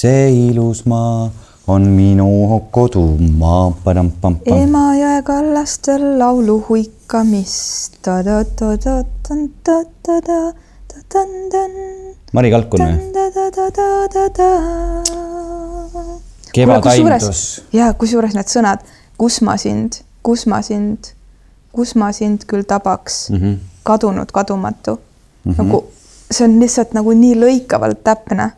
[0.00, 1.30] see ilus maa
[1.66, 2.28] on minu
[2.70, 3.64] kodumaa.
[4.56, 8.00] Emajõe kallastel laulu huikamist.
[12.32, 12.94] Mari Kalkun või?
[16.52, 17.42] kevadaimdus.
[17.72, 18.82] ja kusjuures need sõnad,
[19.18, 21.12] kus ma sind, kus ma sind,
[21.74, 23.56] kus ma sind küll tabaks mm, -hmm.
[23.86, 25.52] kadunud, kadumatu mm.
[25.52, 25.58] -hmm.
[25.62, 25.84] nagu
[26.30, 28.50] see on lihtsalt nagu nii lõikavalt täpne,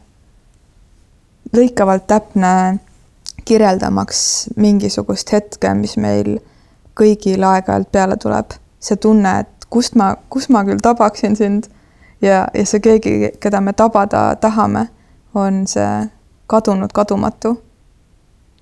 [1.52, 2.78] lõikavalt täpne
[3.44, 6.38] kirjeldamaks mingisugust hetke, mis meil
[6.98, 8.58] kõigil aeg-ajalt peale tuleb.
[8.82, 11.68] see tunne, et kust ma, kus ma küll tabaksin sind
[12.22, 14.88] ja, ja see keegi, keda me tabada tahame,
[15.34, 16.08] on see
[16.46, 17.60] kadunud kadumatu.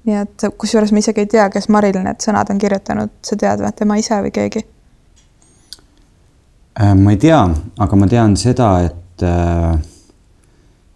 [0.05, 3.61] nii et kusjuures ma isegi ei tea, kes Maril need sõnad on kirjutanud, sa tead
[3.61, 4.65] või, tema ise või keegi?
[6.81, 7.41] Äh, ma ei tea,
[7.79, 9.90] aga ma tean seda, et äh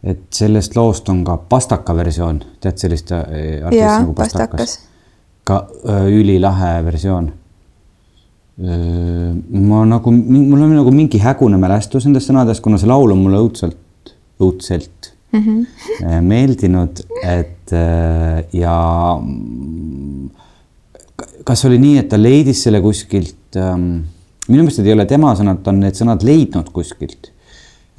[0.05, 4.77] et sellest loost on ka pastaka versioon, tead sellist äh, artisti nagu pastakas?
[5.45, 5.59] ka
[5.89, 7.31] äh, ülilahe versioon.
[8.65, 9.33] Äh,
[9.65, 13.41] ma nagu, mul on nagu mingi hägune mälestus nendest sõnadest, kuna see laul on mulle
[13.45, 14.15] õudselt,
[14.45, 16.21] õudselt mm -hmm.
[16.29, 17.73] meeldinud, et
[18.53, 18.77] ja
[21.49, 24.05] kas oli nii, et ta leidis selle kuskilt ähm,,
[24.49, 27.33] minu meelest need ei ole tema sõnad, ta on need sõnad leidnud kuskilt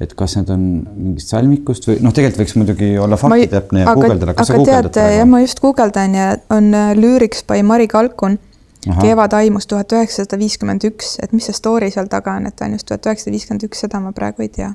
[0.00, 4.34] et kas need on mingist salmikust või noh, tegelikult võiks muidugi olla faktitäpne ja guugeldada.
[4.34, 8.38] aga, aga tead, jah, ma just guugeldan ja on äh, Lyrics by Mari Kalkun.
[8.86, 12.76] kevadaimus tuhat üheksasada viiskümmend üks, et mis see story seal taga on, et ta on
[12.76, 14.74] just tuhat üheksasada viiskümmend üks, seda ma praegu ei tea.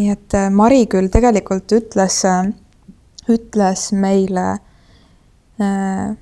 [0.00, 2.46] nii et äh, Mari küll tegelikult ütles, äh,
[3.34, 4.46] ütles meile
[5.58, 6.14] äh,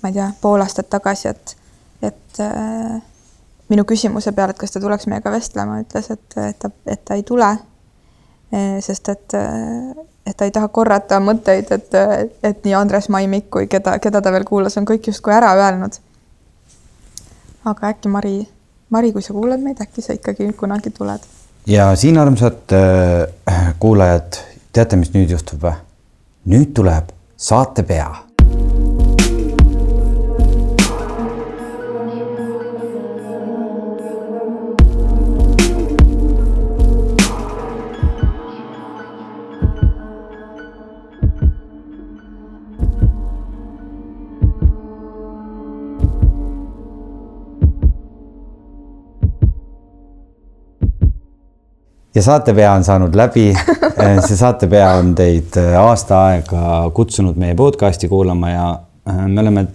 [0.00, 1.56] ma ei tea, pool aastat tagasi, et,
[2.02, 3.00] et äh,
[3.70, 7.18] minu küsimuse peale, et kas ta tuleks meiega vestlema, ütles, et, et ta, et ta
[7.18, 7.50] ei tule.
[8.82, 9.34] sest et,
[10.26, 11.98] et ta ei taha korrata mõtteid, et,
[12.42, 16.00] et nii Andres Maimik kui keda, keda ta veel kuulas, on kõik justkui ära öelnud.
[17.64, 18.48] aga äkki Mari,
[18.90, 21.22] Mari, kui sa kuulad meid, äkki sa ikkagi kunagi tuled?
[21.66, 25.76] ja siin, armsad äh, kuulajad, teate, mis nüüd juhtub või?
[26.50, 28.10] nüüd tuleb saatepea
[52.14, 53.54] ja saatepea on saanud läbi.
[54.26, 58.66] see saatepea on teid äh, aasta aega kutsunud meie podcast'i kuulama ja
[59.08, 59.66] äh, me oleme,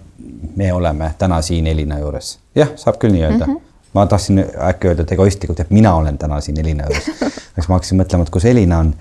[0.56, 2.38] me oleme täna siin Elina juures.
[2.54, 3.54] jah, saab küll nii öelda mm.
[3.54, 3.60] -hmm.
[3.94, 7.08] ma tahtsin äkki öelda, et egoistlikult, et mina olen täna siin Elina juures.
[7.58, 8.92] eks ma hakkasin mõtlema, et kus Elina on.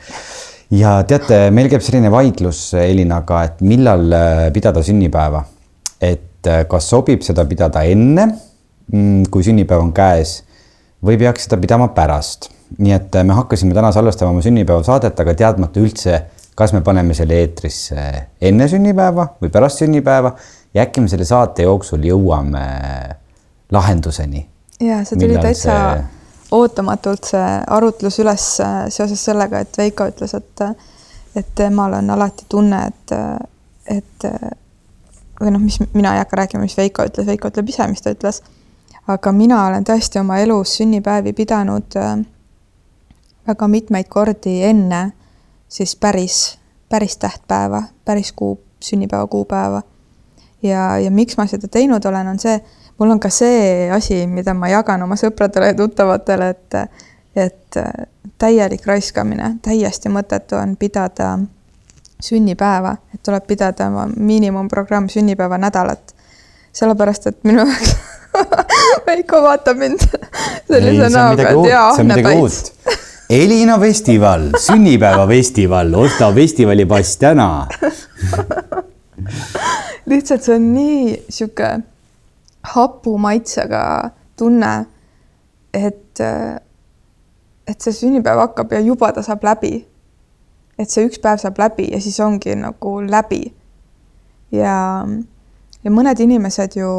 [0.72, 4.18] ja teate, meil käib selline vaidlus Elinaga, et millal
[4.54, 5.44] pidada sünnipäeva.
[6.02, 8.28] et kas sobib seda pidada enne,
[8.92, 10.44] mm, kui sünnipäev on käes
[11.06, 15.34] või peaks seda pidama pärast nii et äh, me hakkasime täna salvestama oma sünnipäevasaadet, aga
[15.38, 16.22] teadmata üldse,
[16.56, 18.02] kas me paneme selle eetrisse
[18.42, 20.34] enne sünnipäeva või pärast sünnipäeva
[20.74, 22.66] ja äkki me selle saate jooksul jõuame
[23.72, 24.46] lahenduseni.
[24.80, 26.04] ja see tuli täitsa see...
[26.56, 30.68] ootamatult see arutlus üles äh, seoses sellega, et Veiko ütles, et,
[31.36, 33.18] et temal on alati tunne, et,
[33.98, 34.30] et
[35.42, 38.14] või noh, mis mina ei hakka rääkima, mis Veiko ütles, Veiko ütleb ise, mis ta
[38.16, 38.42] ütles.
[39.08, 42.16] aga mina olen tõesti oma elus sünnipäevi pidanud äh,
[43.48, 45.12] väga mitmeid kordi enne
[45.70, 49.82] siis päris, päris tähtpäeva, päris kuu, sünnipäeva kuupäeva.
[50.64, 52.60] ja, ja miks ma seda teinud olen, on see,
[52.98, 56.80] mul on ka see asi, mida ma jagan oma sõpradele ja tuttavatele, et,
[57.36, 57.80] et
[58.38, 61.38] täielik raiskamine, täiesti mõttetu on pidada
[62.24, 66.16] sünnipäeva, et tuleb pidada oma miinimumprogramm sünnipäeva nädalat.
[66.74, 67.96] sellepärast, et minu jaoks
[69.08, 70.02] Veiko vaatab mind
[70.68, 72.74] sellise näoga, et jaa, ahne päits
[73.30, 77.68] Elina festival, sünnipäevafestival, osta festivalipass täna
[80.06, 81.70] lihtsalt see on nii sihuke
[82.74, 84.74] hapu maitsega tunne,
[85.74, 86.22] et,
[87.68, 89.86] et see sünnipäev hakkab ja juba ta saab läbi.
[90.80, 93.54] et see üks päev saab läbi ja siis ongi nagu läbi.
[94.52, 95.06] ja,
[95.84, 96.92] ja mõned inimesed ju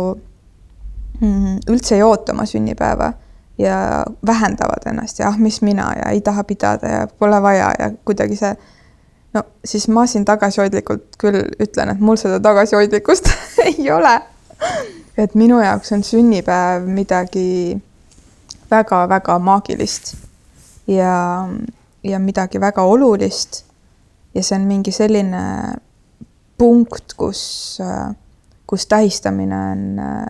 [1.20, 3.12] mm, üldse ei oota oma sünnipäeva
[3.58, 7.90] ja vähendavad ennast ja ah, mis mina ja ei taha pidada ja pole vaja ja
[8.04, 8.56] kuidagi see
[9.34, 13.30] no siis ma siin tagasihoidlikult küll ütlen, et mul seda tagasihoidlikkust
[13.68, 14.20] ei ole.
[15.18, 17.80] et minu jaoks on sünnipäev midagi
[18.70, 20.14] väga-väga maagilist
[20.86, 21.48] ja,
[22.04, 23.64] ja midagi väga olulist.
[24.34, 25.42] ja see on mingi selline
[26.58, 27.78] punkt, kus,
[28.66, 30.26] kus tähistamine on äh,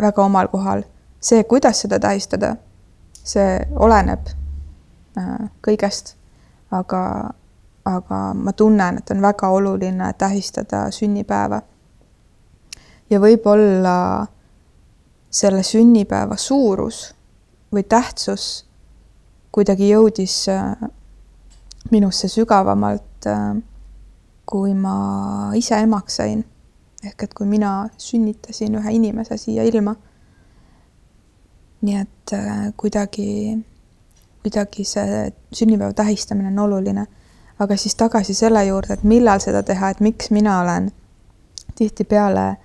[0.00, 0.82] väga omal kohal.
[1.20, 2.54] See, kuidas seda tähistada,
[3.12, 4.30] see oleneb
[5.18, 6.14] äh, kõigest,
[6.70, 7.02] aga,
[7.84, 11.62] aga ma tunnen, et on väga oluline tähistada sünnipäeva.
[13.10, 14.26] ja võib-olla
[15.30, 17.14] selle sünnipäeva suurus
[17.72, 18.64] või tähtsus
[19.52, 20.76] kuidagi jõudis äh,
[21.90, 23.56] minusse sügavamalt, äh,
[24.46, 26.44] kui ma ise emaks sain.
[27.04, 29.94] ehk et kui mina sünnitasin ühe inimese siia ilma.
[31.82, 33.58] Nii et äh, kuidagi,
[34.42, 37.06] kuidagi see sünnipäeva tähistamine on oluline.
[37.60, 40.90] aga siis tagasi selle juurde, et millal seda teha, et miks mina olen
[41.76, 42.56] tihtipeale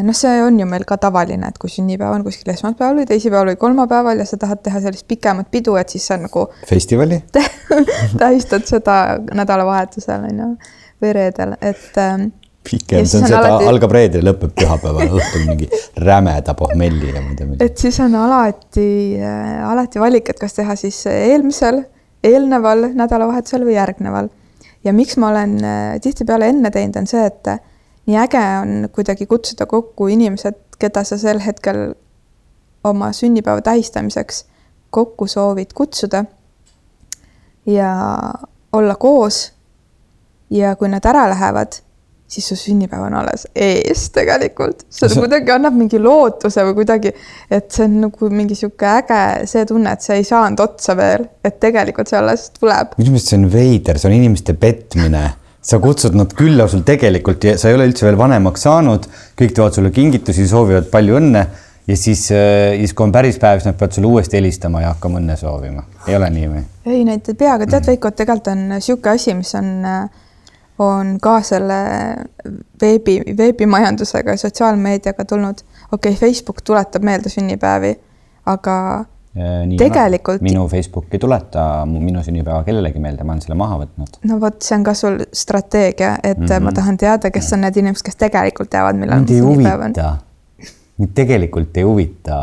[0.00, 3.52] noh, see on ju meil ka tavaline, et kui sünnipäev on kuskil esmaspäeval või teisipäeval
[3.52, 6.46] või kolmapäeval ja sa tahad teha sellist pikemat pidu, et siis sa nagu.
[6.68, 7.22] festivali
[8.22, 10.48] tähistad seda nädalavahetusel on ju
[11.02, 12.30] või reedel, et ähm,
[12.62, 13.68] pikem, see on see, ta alati...
[13.72, 15.68] algab reedel, lõpeb pühapäeval õhtul mingi
[15.98, 17.66] rämeda pohmelli ja ma ei tea mida.
[17.66, 18.86] et siis on alati
[19.18, 21.82] äh,, alati valik, et kas teha siis eelmisel,
[22.24, 24.30] eelneval nädalavahetusel või järgneval.
[24.84, 27.54] ja miks ma olen äh, tihtipeale enne teinud, on see, et
[28.06, 31.92] nii äge on kuidagi kutsuda kokku inimesed, keda sa sel hetkel
[32.84, 34.44] oma sünnipäeva tähistamiseks
[34.90, 36.24] kokku soovid kutsuda
[37.66, 37.92] ja
[38.72, 39.52] olla koos.
[40.50, 41.78] ja kui nad ära lähevad,
[42.32, 44.86] siis su sünnipäev on alles ees tegelikult.
[44.88, 45.20] see sa...
[45.20, 47.12] kuidagi annab mingi lootuse või kuidagi,
[47.52, 51.28] et see on nagu mingi sihuke äge see tunne, et see ei saanud otsa veel,
[51.44, 52.96] et tegelikult see alles tuleb.
[53.00, 55.26] minu meelest see on veider, see on inimeste petmine
[55.62, 59.06] sa kutsud nad külla sul tegelikult ja sa ei ole üldse veel vanemaks saanud,
[59.38, 61.44] kõik teevad sulle kingitusi, soovivad palju õnne
[61.86, 64.94] ja siis, äh, siis kui on päris päev, siis nad peavad sulle uuesti helistama ja
[64.94, 65.84] hakkama õnne soovima.
[66.06, 66.64] ei ole nii või?
[66.86, 69.70] ei, neid ei pea, aga tead, Veiko, tegelikult on niisugune asi, mis on,
[70.82, 71.78] on ka selle
[72.82, 75.64] veebi, veebimajandusega ja sotsiaalmeediaga tulnud.
[75.92, 77.94] okei okay,, Facebook tuletab meelde sünnipäevi,
[78.46, 79.04] aga
[79.66, 80.42] Nii tegelikult.
[80.44, 84.18] minu Facebook ei tuleta minu sünnipäeva kellelegi meelde, ma olen selle maha võtnud.
[84.28, 86.66] no vot, see on ka sul strateegia, et mm -hmm.
[86.66, 89.94] ma tahan teada, kes on need inimesed, kes tegelikult teavad, millal mu sünnipäev on.
[90.98, 92.40] mind tegelikult ei huvita.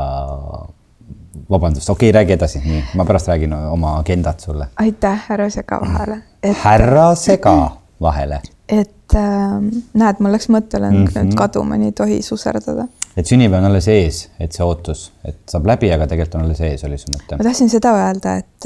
[1.50, 4.68] vabandust, okei okay,, räägi edasi, nii, ma pärast räägin oma agendat sulle.
[4.76, 6.58] aitäh, härra sega vahele et....
[6.58, 8.42] härra sega vahele.
[8.70, 9.60] et äh,
[9.94, 11.24] näed, mul läks mõttelõng mm -hmm.
[11.24, 12.88] nüüd kaduma, nii ei tohi suserdada
[13.18, 16.62] et sünnipäev on alles ees, et see ootus, et saab läbi, aga tegelikult on alles
[16.62, 17.38] ees, oli su mõte?
[17.38, 18.66] ma tahtsin seda öelda, et,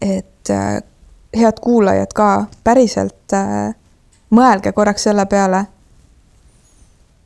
[0.00, 0.52] et
[1.36, 3.74] head kuulajad ka päriselt äh,
[4.30, 5.64] mõelge korraks selle peale.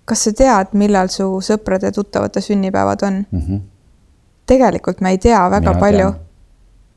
[0.06, 3.40] kas sa tead, millal su sõprade-tuttavate sünnipäevad on mm?
[3.40, 3.60] -hmm.
[4.46, 6.12] tegelikult me ei tea väga Mina palju.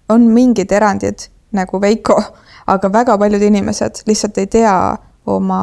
[0.10, 2.24] on mingid erandid nagu Veiko,
[2.70, 4.76] aga väga paljud inimesed lihtsalt ei tea
[5.30, 5.62] oma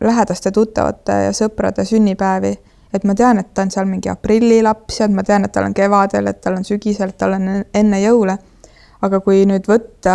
[0.00, 2.54] lähedaste tuttavate ja sõprade sünnipäevi
[2.94, 5.74] et ma tean, et ta on seal mingi aprillilaps ja ma tean, et tal on
[5.74, 8.38] kevadel, et tal on sügisel, et tal on enne jõule.
[9.04, 10.14] aga kui nüüd võtta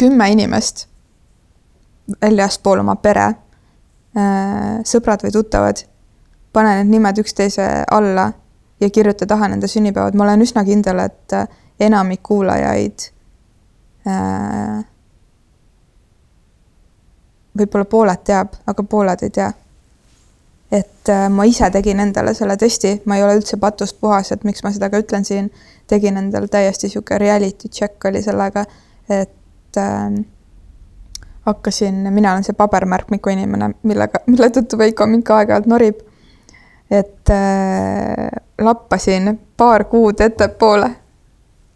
[0.00, 0.88] kümme inimest
[2.22, 3.26] väljaspool oma pere,
[4.18, 5.84] äh, sõbrad või tuttavad,
[6.52, 8.32] pane need nimed üksteise alla
[8.80, 11.36] ja kirjuta taha nende sünnipäevad, ma olen üsna kindel, et
[11.80, 13.06] enamik kuulajaid
[17.56, 19.52] võib-olla pooled teab, aga pooled ei tea
[20.72, 24.44] et äh, ma ise tegin endale selle testi, ma ei ole üldse patust puhas, et
[24.44, 25.50] miks ma seda ka ütlen siin.
[25.86, 28.64] tegin endale täiesti sihuke reality check oli sellega,
[29.08, 30.16] et äh,
[31.46, 36.02] hakkasin, mina olen see pabermärkmiku inimene, millega, mille tõttu Veiko mind ka aeg-ajalt norib.
[36.90, 40.90] et äh, lappasin paar kuud ettepoole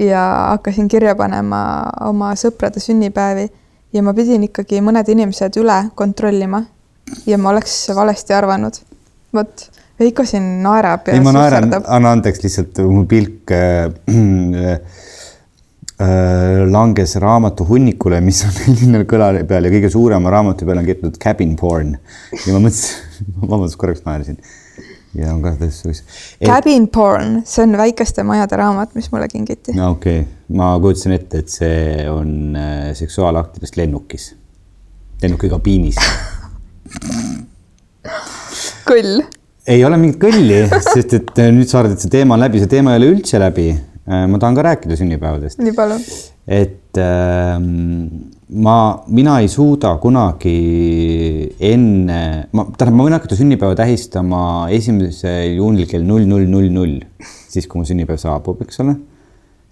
[0.01, 1.63] ja hakkasin kirja panema
[2.09, 3.49] oma sõprade sünnipäevi
[3.93, 6.63] ja ma pidin ikkagi mõned inimesed üle kontrollima
[7.27, 8.81] ja ma oleks valesti arvanud.
[9.35, 9.69] vot,
[10.01, 11.09] Veiko siin naerab.
[11.13, 13.91] ei, ma naeran, anna andeks, lihtsalt mu pilk äh,
[16.01, 20.89] äh, langes raamatu hunnikule, mis on linnal kõla peal ja kõige suurema raamatu peal on
[20.89, 21.93] kirjutatud cabin porn
[22.33, 22.97] ja ma mõtlesin,
[23.43, 24.41] vabandust, korraks naersin
[25.19, 26.47] ja on ka tõesti et....
[26.47, 29.75] Cabin porn, see on väikeste majade raamat, mis mulle kingiti.
[29.77, 34.33] no okei okay., ma kujutasin ette, et see on äh, seksuaalaktidest lennukis,
[35.23, 35.99] lennuki kabiinis
[38.91, 39.21] kõll.
[39.71, 42.63] ei ole mingit kõlli, sest et äh, nüüd sa arvad, et see teema on läbi,
[42.63, 43.71] see teema ei ole üldse läbi.
[44.11, 45.61] Äh, ma tahan ka rääkida sünnipäevadest.
[45.63, 46.03] nii palun.
[46.51, 47.59] et äh,
[48.67, 48.77] ma,
[49.07, 50.57] mina ei suuda kunagi
[51.71, 52.19] enne,
[52.53, 54.43] ma, tähendab, ma võin hakata sünnipäeva tähistama
[54.75, 56.99] esimesel juunil kell null null null null,
[57.51, 58.97] siis kui mu sünnipäev saabub, eks ole.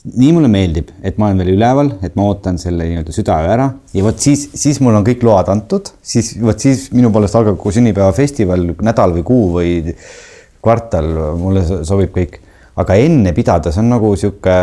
[0.08, 3.66] nii mulle meeldib, et ma olen veel üleval, et ma ootan selle nii-öelda südaöö ära
[3.92, 7.58] ja vot siis, siis mul on kõik load antud, siis vot siis minu poolest algab
[7.58, 9.72] kogu sünnipäevafestival nädal või kuu või
[10.62, 12.38] kvartal, mulle sobib kõik.
[12.78, 14.58] aga enne pidada, see on nagu sihuke,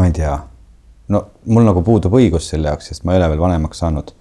[0.00, 0.32] ma ei tea,
[1.12, 4.14] no mul nagu puudub õigus selle jaoks, sest ma ei ole veel vanemaks saanud.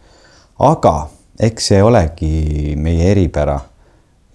[0.59, 0.95] aga
[1.39, 3.59] eks see olegi meie eripära.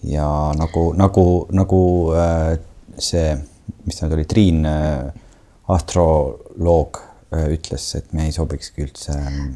[0.04, 1.24] Ja nagu, nagu,
[1.56, 1.80] nagu
[2.12, 2.54] äh,
[3.00, 3.32] see,
[3.88, 5.06] mis ta nüüd oli, Triin äh,
[5.72, 7.00] astroloog
[7.32, 9.54] äh, ütles, et me ei sobikski üldse ähm,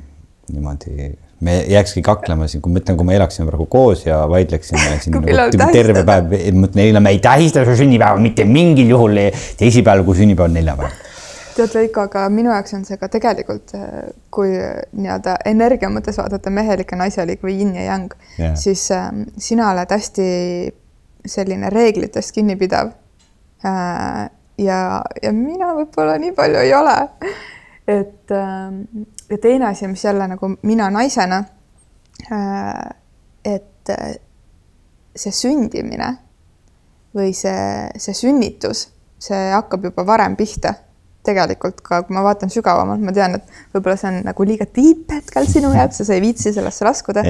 [0.49, 1.11] niimoodi,
[1.45, 5.19] me jääkski kaklema siin, kui ma ütlen, kui me elaksime praegu koos ja vaidleksime siin
[5.21, 9.21] nagu terve päev, ma ütlen eile me ei tähista su sünnipäeva mitte mingil juhul
[9.61, 10.97] teisipäeval, kui sünnipäev on neljapäev
[11.59, 16.53] tead, Veiko, aga minu jaoks on see ka tegelikult, äh, kui nii-öelda energia mõttes vaadata
[16.55, 20.29] mehelik ja naiselik või yin ja yang yeah., siis äh, sina oled hästi
[21.29, 22.93] selline reeglitest kinnipidav
[23.67, 24.27] äh,
[24.59, 24.81] ja,
[25.23, 26.97] ja mina võib-olla nii palju ei ole.
[27.89, 28.83] et ähm,
[29.31, 31.45] ja teine asi, mis jälle nagu mina naisena,
[32.33, 32.89] äh,
[33.45, 34.17] et äh,
[35.17, 36.11] see sündimine
[37.17, 38.89] või see, see sünnitus,
[39.19, 40.75] see hakkab juba varem pihta
[41.29, 45.13] tegelikult ka, kui ma vaatan sügavamalt, ma tean, et võib-olla see on nagu liiga tiip
[45.13, 47.25] hetkel sinu jaoks ja sa ei viitsi sellesse laskuda.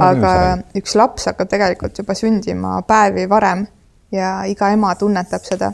[0.00, 0.32] aga
[0.78, 3.66] üks laps hakkab tegelikult juba sündima päevi varem
[4.12, 5.72] ja iga ema tunnetab seda.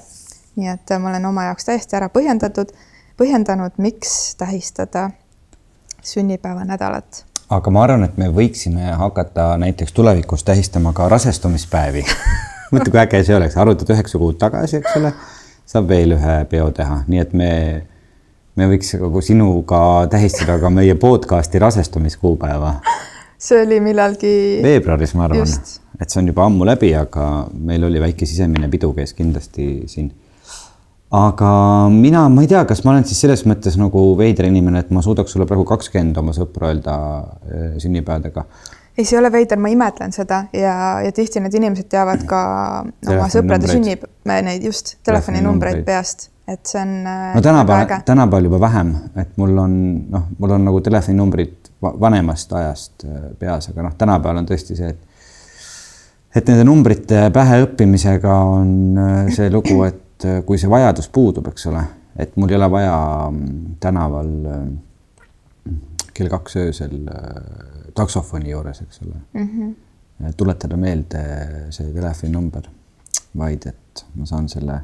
[0.58, 2.72] Nii et ma olen oma jaoks täiesti ära põhjendatud,
[3.18, 5.10] põhjendanud, miks tähistada
[6.02, 7.24] sünnipäevanädalat.
[7.50, 12.04] aga ma arvan, et me võiksime hakata näiteks tulevikus tähistama ka rasestumispäevi.
[12.72, 15.12] Mõtle, kui äge see oleks, arvutad üheksa kuud tagasi, eks ole,
[15.68, 17.50] saab veel ühe peo teha, nii et me,
[18.56, 19.80] me võiks kogu sinuga
[20.12, 22.78] tähistada ka meie podcast'i rasestumiskuupäeva.
[23.38, 24.32] see oli millalgi.
[24.64, 25.58] veebruaris, ma arvan,
[26.00, 30.10] et see on juba ammu läbi, aga meil oli väike sisemine pidu käis kindlasti siin
[31.14, 31.50] aga
[31.92, 35.00] mina, ma ei tea, kas ma olen siis selles mõttes nagu veider inimene, et ma
[35.04, 38.44] suudaks sulle praegu kakskümmend oma sõpra öelda äh, sünnipäevadega.
[38.98, 40.74] Ei, see ei ole veider, ma imetlen seda ja,
[41.04, 42.40] ja tihti need inimesed teavad ka
[43.06, 46.94] oma sõprade sünnib, neid just telefoninumbreid peast, et see on.
[47.06, 49.76] Äh, no tänapäeval, tänapäeval juba vähem, et mul on
[50.10, 54.90] noh, mul on nagu telefoninumbrid vanemast ajast äh, peas, aga noh, tänapäeval on tõesti see,
[54.96, 55.06] et
[56.36, 61.84] et nende numbrite päheõppimisega on see lugu, et äh, kui see vajadus puudub, eks ole,
[62.18, 62.98] et mul ei ole vaja
[63.30, 64.68] mm, tänaval äh,
[66.18, 70.36] kell kaks öösel äh, taksofoni juures, eks ole mm, -hmm.
[70.36, 71.24] tuletada meelde
[71.74, 72.70] see telefoninumber,
[73.38, 74.80] vaid et ma saan selle,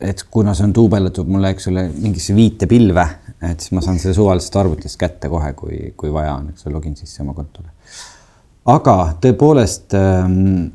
[0.00, 3.06] et kuna see on duubeldatud mulle, eks ole, mingisse viitepilve,
[3.50, 6.76] et siis ma saan selle suvalisest arvutist kätte kohe, kui, kui vaja on, eks ole,
[6.78, 7.70] login sisse oma kontole.
[8.66, 10.66] aga tõepoolest ähm,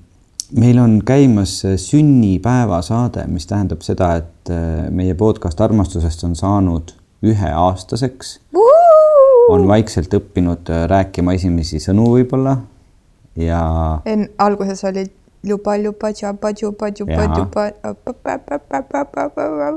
[0.52, 8.40] meil on käimas sünnipäevasaade, mis tähendab seda, et äh, meie podcast armastusest on saanud üheaastaseks.
[9.50, 12.58] On vaikselt õppinud äh, rääkima esimesi sõnu võib-olla
[13.40, 13.62] ja.
[14.38, 15.06] alguses oli
[15.44, 17.66] juba, juba, juba, juba, juba, juba.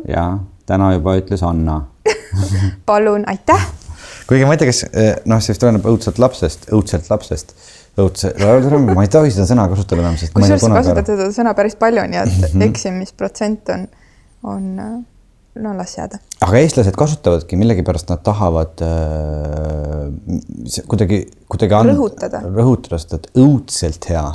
[0.08, 0.26] ja
[0.66, 1.80] täna juba ütles Anna
[2.88, 3.70] palun, aitäh.
[4.28, 4.84] kuigi ma ei tea, kas
[5.24, 7.56] noh, see vist oleneb õudselt lapsest, õudselt lapsest
[8.00, 8.32] õudse,
[8.90, 10.34] ma ei tohi seda sõna kasutada enam, sest.
[10.34, 13.84] kusjuures sa kasutad seda sõna päris palju, nii et eksimisprotsent on,
[14.50, 14.66] on,
[15.54, 16.18] no las jääda.
[16.40, 18.90] aga eestlased kasutavadki, millegipärast nad tahavad äh,
[20.90, 21.20] kuidagi,
[21.50, 24.26] kuidagi rõhutada, rõhutada seda, et õudselt hea.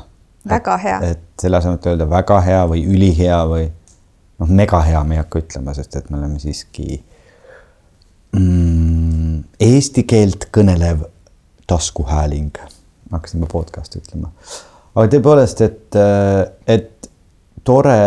[0.49, 0.97] väga hea.
[1.13, 3.69] et selle asemel, et öelda väga hea või ülihea või
[4.39, 7.03] noh, mega hea me ei hakka ütlema, sest et me oleme siiski
[8.35, 11.07] mm, eesti keelt kõnelev
[11.69, 12.57] taskuhääling
[13.09, 14.31] ma hakkasin juba podcast'i ütlema.
[14.95, 15.97] aga tõepoolest, et,
[16.69, 16.98] et
[17.63, 17.97] tore,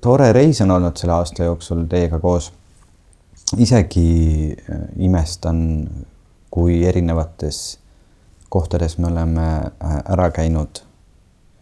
[0.00, 2.52] tore reis on olnud selle aasta jooksul teiega koos.
[3.56, 5.60] isegi äh, imestan,
[6.50, 7.78] kui erinevates
[8.48, 10.82] kohtades me oleme äh, ära käinud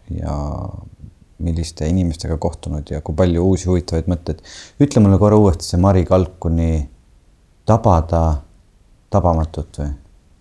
[0.09, 0.35] ja
[1.39, 4.41] milliste inimestega kohtunud ja kui palju uusi huvitavaid mõtteid.
[4.79, 6.89] ütle mulle korra uuesti see Mari Kalkuni
[7.65, 8.41] tabada
[9.09, 9.91] tabamatut või?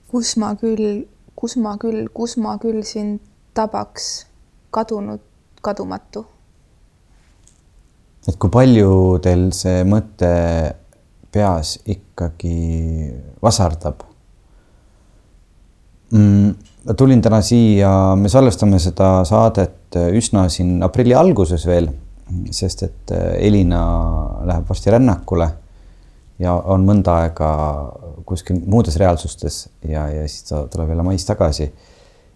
[0.08, 1.04] kus ma küll
[1.36, 3.20] kus ma küll, kus ma küll sind
[3.54, 4.26] tabaks
[4.74, 5.20] kadunud
[5.62, 6.24] kadumatu.
[8.28, 10.31] Et kui palju teil see mõte
[11.35, 12.57] peas ikkagi
[13.43, 14.04] vasardab
[16.14, 16.54] mm,?
[16.85, 17.90] ma tulin täna siia,
[18.21, 21.87] me salvestame seda saadet üsna siin aprilli alguses veel,
[22.52, 23.85] sest et Elina
[24.45, 25.49] läheb varsti rännakule
[26.43, 27.50] ja on mõnda aega
[28.26, 31.71] kuskil muudes reaalsustes ja, ja siis ta tuleb jälle mais tagasi.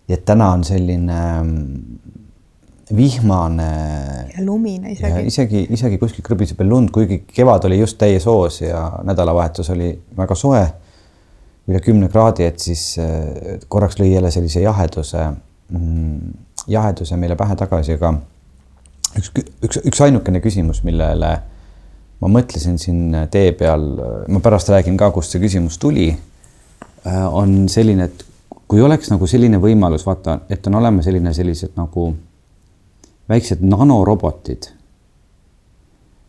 [0.09, 1.99] ja täna on selline mm,
[2.97, 3.71] vihmane.
[4.37, 5.27] ja lumine isegi.
[5.27, 9.91] isegi, isegi kuskil krõbiseb veel lund, kuigi kevad oli just täies hoos ja nädalavahetus oli
[10.17, 10.63] väga soe,
[11.69, 12.97] üle kümne kraadi, et siis
[13.69, 15.27] korraks lõi jälle sellise jaheduse,
[15.75, 16.33] mm,
[16.73, 18.15] jaheduse meile pähe tagasi, aga
[19.19, 19.33] üks,
[19.65, 21.37] üks, üks ainukene küsimus, millele
[22.19, 23.85] ma mõtlesin siin tee peal,
[24.29, 26.09] ma pärast räägin ka, kust see küsimus tuli,
[27.07, 28.25] äh, on selline, et
[28.69, 32.11] kui oleks nagu selline võimalus, vaata, et on olemas selline, sellised nagu
[33.29, 34.71] väiksed nanorobotid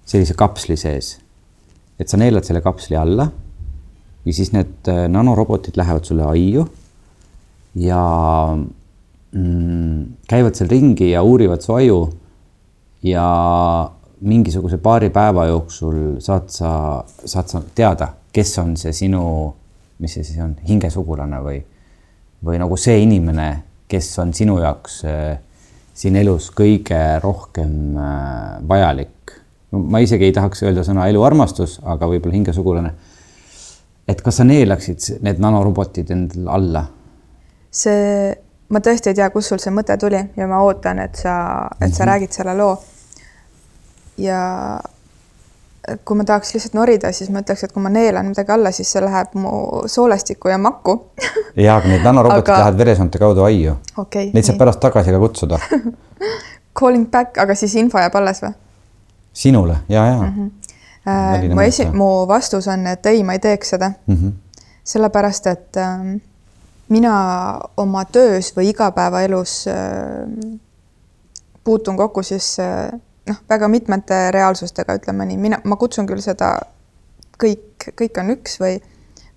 [0.10, 1.18] sellise kapsli sees.
[2.00, 3.28] et sa neelad selle kapsli alla
[4.26, 6.66] ja siis need äh, nanorobotid lähevad sulle aiu
[7.76, 8.02] ja
[9.32, 12.10] mm, käivad seal ringi ja uurivad su aju.
[13.04, 13.26] ja
[14.22, 19.22] mingisuguse paari päeva jooksul saad sa, saad sa teada, kes on see sinu,
[20.00, 21.62] mis see siis on, hingesugulane või,
[22.44, 23.48] või nagu see inimene,
[23.88, 25.38] kes on sinu jaoks äh,
[25.94, 29.16] siin elus kõige rohkem äh, vajalik.
[29.72, 32.94] ma isegi ei tahaks öelda sõna eluarmastus, aga võib-olla hingesugulane.
[34.08, 36.86] et kas sa neelaksid need nanorobotid endale alla?
[37.72, 38.36] see,
[38.70, 41.36] ma tõesti ei tea, kust sul see mõte tuli ja ma ootan, et sa,
[41.80, 42.08] et sa mm -hmm.
[42.14, 42.78] räägid selle loo.
[44.18, 44.40] ja
[46.06, 48.92] kui ma tahaks lihtsalt norida, siis ma ütleks, et kui ma neelan midagi alla, siis
[48.92, 50.96] see läheb mu soolestikku ja makku
[51.56, 52.62] ja, aga need nanorobotid aga...
[52.64, 54.32] lähevad veresoonte kaudu aiu okay,.
[54.34, 55.60] Neid saab pärast tagasi ka kutsuda
[56.80, 58.54] Calling back, aga siis info jääb alles või?
[59.34, 60.34] sinule ja, ja mm.
[60.36, 60.56] -hmm.
[61.10, 64.16] Äh, mu esi, mu vastus on, et ei, ma ei teeks seda mm.
[64.16, 64.64] -hmm.
[64.84, 66.20] sellepärast, et äh,
[66.90, 67.14] mina
[67.78, 70.58] oma töös või igapäevaelus äh,
[71.64, 72.92] puutun kokku siis äh,
[73.30, 76.56] noh, väga mitmete reaalsustega, ütleme nii, mina, ma kutsun küll seda
[77.40, 78.80] kõik, kõik on üks või,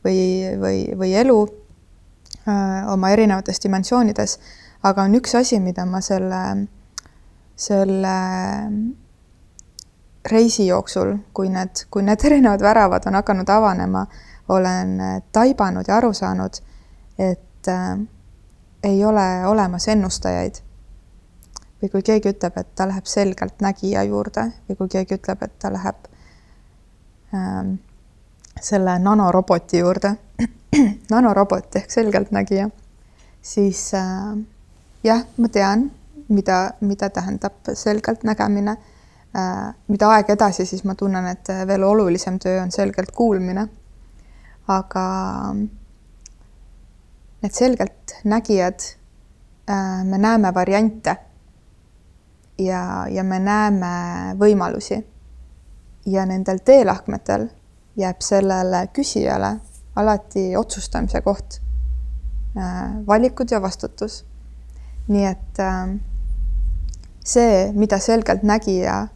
[0.05, 0.23] või,
[0.61, 2.57] või, või elu öö,
[2.95, 4.39] oma erinevates dimensioonides,
[4.83, 6.43] aga on üks asi, mida ma selle,
[7.57, 8.17] selle
[10.33, 14.07] reisi jooksul, kui need, kui need erinevad väravad on hakanud avanema,
[14.53, 14.99] olen
[15.33, 16.59] taibanud ja aru saanud,
[17.19, 17.97] et äh,
[18.83, 20.59] ei ole olemas ennustajaid
[21.83, 25.57] või kui keegi ütleb, et ta läheb selgelt nägija juurde või kui keegi ütleb, et
[25.59, 26.07] ta läheb
[27.35, 27.75] ähm,
[28.61, 30.15] selle nanoroboti juurde
[31.15, 32.69] nanorobot ehk selgeltnägija,
[33.43, 34.39] siis äh,
[35.05, 35.91] jah, ma tean,
[36.29, 38.77] mida, mida tähendab selgeltnägemine
[39.37, 39.75] äh,.
[39.89, 43.69] mida aeg edasi, siis ma tunnen, et veel olulisem töö on selgelt kuulmine.
[44.69, 45.05] aga
[47.43, 48.81] need selgeltnägijad
[49.67, 51.17] äh,, me näeme variante
[52.59, 55.05] ja, ja me näeme võimalusi.
[56.07, 57.47] ja nendel teelahkmetel
[57.97, 59.61] jääb sellele küsijale
[59.97, 61.61] alati otsustamise koht,
[62.57, 64.25] äh, valikud ja vastutus.
[65.09, 65.99] nii et äh,
[67.25, 69.09] see, mida selgeltnägija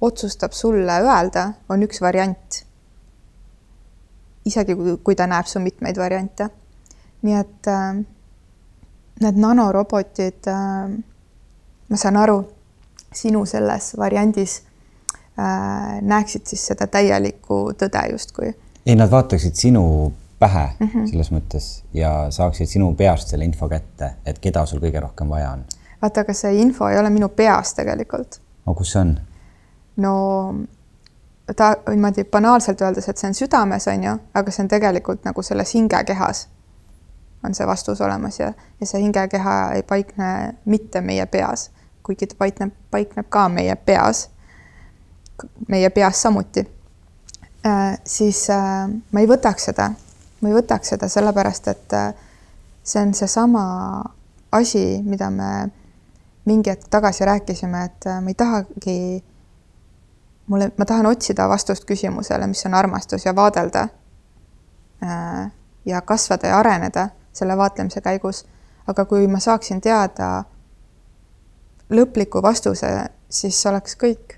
[0.00, 2.64] otsustab sulle öelda, on üks variant.
[4.44, 6.48] isegi kui, kui ta näeb su mitmeid variante.
[7.22, 8.02] nii et äh,
[9.20, 10.48] need nanorobotid
[11.90, 12.40] ma saan aru,
[13.14, 14.62] sinu selles variandis
[15.38, 18.54] äh, näeksid siis seda täielikku tõde justkui.
[18.86, 21.10] ei, nad vaataksid sinu pähe mm -hmm.
[21.10, 25.50] selles mõttes ja saaksid sinu peast selle info kätte, et keda sul kõige rohkem vaja
[25.50, 25.64] on.
[26.02, 28.40] vaata, aga see info ei ole minu peas tegelikult.
[28.66, 29.18] no kus see on?
[29.96, 30.54] no
[31.56, 35.42] ta niimoodi banaalselt öeldes, et see on südames, on ju, aga see on tegelikult nagu
[35.42, 36.48] selles hingekehas
[37.44, 41.70] on see vastus olemas ja, ja see hingekeha ei paikne mitte meie peas
[42.10, 44.26] kuigi ta paikneb, paikneb ka meie peas,
[45.70, 46.66] meie peas samuti
[47.66, 49.92] äh,, siis äh, ma ei võtaks seda,
[50.40, 52.10] ma ei võtaks seda sellepärast, et äh,
[52.82, 53.62] see on seesama
[54.52, 55.70] asi, mida me
[56.50, 58.98] mingi hetk tagasi rääkisime, et äh, ma ei tahagi,
[60.50, 63.88] mulle, ma tahan otsida vastust küsimusele, mis on armastus ja vaadelda
[65.04, 65.50] äh,
[65.86, 68.46] ja kasvada ja areneda selle vaatlemise käigus.
[68.86, 70.44] aga kui ma saaksin teada
[71.90, 72.90] lõpliku vastuse,
[73.28, 74.36] siis oleks kõik.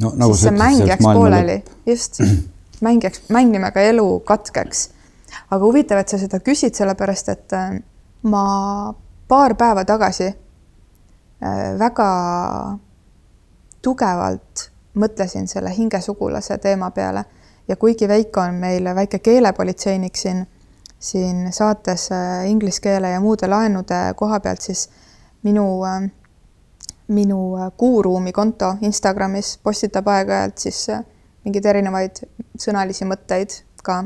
[0.00, 2.20] no nagu siis see mäng jääks pooleli, just,
[2.84, 4.88] mäng jääks, mäng nimega elu katkeks.
[5.50, 7.78] aga huvitav, et sa seda küsid, sellepärast et äh,
[8.22, 8.44] ma
[9.28, 12.10] paar päeva tagasi äh, väga
[13.82, 17.24] tugevalt mõtlesin selle hingesugulase teema peale
[17.68, 20.46] ja kuigi Veiko on meil väike keelepolitseinik siin,
[20.98, 24.88] siin saates äh, inglise keele ja muude laenude koha pealt, siis
[25.42, 26.10] minu äh,
[27.08, 31.04] minu äh, Kuuruumi konto Instagramis postitab aeg-ajalt siis äh,
[31.44, 32.22] mingeid erinevaid
[32.58, 34.04] sõnalisi mõtteid ka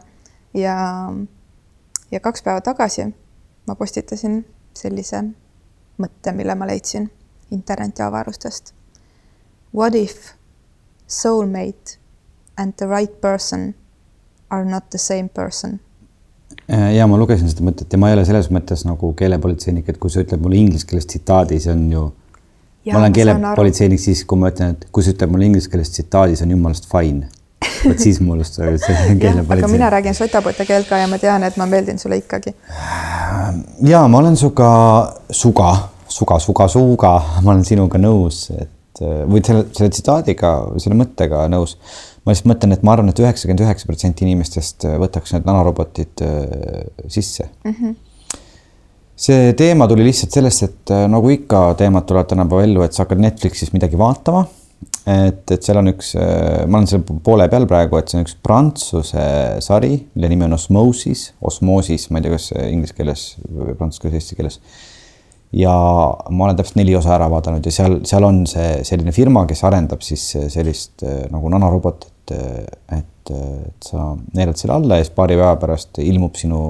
[0.55, 0.77] ja,
[2.11, 3.07] ja kaks päeva tagasi
[3.69, 4.41] ma postitasin
[4.75, 5.23] sellise
[5.99, 7.11] mõtte, mille ma leidsin
[7.51, 8.73] internetiavarustest.
[9.75, 10.33] What if
[11.07, 11.99] soulmate
[12.57, 13.75] and the right person
[14.51, 15.81] are not the same person?
[16.73, 20.01] Äh, ja ma lugesin seda mõtet ja ma ei ole selles mõttes nagu keelepolitseinik, et
[20.01, 22.07] kui sa ütled mulle inglise keeles tsitaadi, see on ju.
[22.93, 26.39] Ma olen keelepolitseinik siis, kui ma ütlen, et kui sa ütled mulle inglise keeles tsitaadi,
[26.39, 27.29] see on jumalast fine.
[27.85, 29.53] vot siis mullust see on keelepolitseinik.
[29.65, 32.55] aga mina räägin sotapõte keelt ka ja ma tean, et ma meeldin sulle ikkagi.
[33.87, 34.73] ja ma olen sinuga,
[35.31, 35.71] suga,
[36.09, 41.77] suga, suga, suga, ma olen sinuga nõus, et või selle, selle tsitaadiga, selle mõttega nõus
[42.29, 45.49] ma lihtsalt mõtlen, et ma arvan et, et üheksakümmend üheksa protsenti inimestest äh, võtaks need
[45.49, 47.73] nanorobotid äh, sisse mm.
[47.73, 47.97] -hmm.
[49.19, 53.05] See teema tuli lihtsalt sellest, et äh, nagu ikka, teemad tulevad tänapäeva ellu, et sa
[53.05, 54.47] hakkad Netflixis midagi vaatama.
[55.09, 56.13] et, et seal on üks,
[56.69, 59.25] ma olen selle poole peal praegu, et see on üks prantsuse
[59.65, 63.25] sari, mille nimi on Osmosis, Osmosis, ma ei tea, kas inglise keeles,
[63.81, 64.61] prantsuse keeles, eesti keeles
[65.57, 65.73] ja
[66.29, 69.65] ma olen täpselt neli osa ära vaadanud ja seal, seal on see selline firma, kes
[69.65, 73.33] arendab siis sellist nagu nanorobotit, et, et,
[73.85, 76.61] sa neelad selle alla ja siis paari päeva pärast ilmub sinu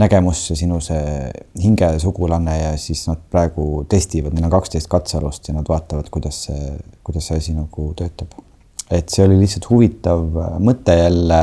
[0.00, 5.68] nägemusse sinu see hingesugulane ja siis nad praegu testivad, neil on kaksteist katsealust ja nad
[5.68, 6.70] vaatavad, kuidas see,
[7.06, 8.32] kuidas see asi nagu töötab.
[8.90, 10.24] et see oli lihtsalt huvitav
[10.58, 11.42] mõte jälle,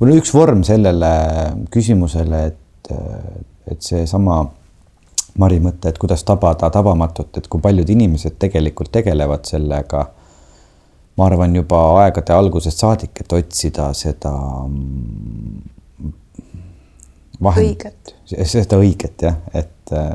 [0.00, 1.12] või no üks vorm sellele
[1.70, 2.92] küsimusele, et,
[3.70, 4.42] et seesama
[5.40, 10.02] Mari mõte, et kuidas tabada tabamatut, et kui paljud inimesed tegelikult tegelevad sellega
[11.16, 14.32] ma arvan juba aegade algusest saadik, et otsida seda
[14.66, 15.71] mm,
[17.42, 20.08] vahendit, seda õiget jah, et äh,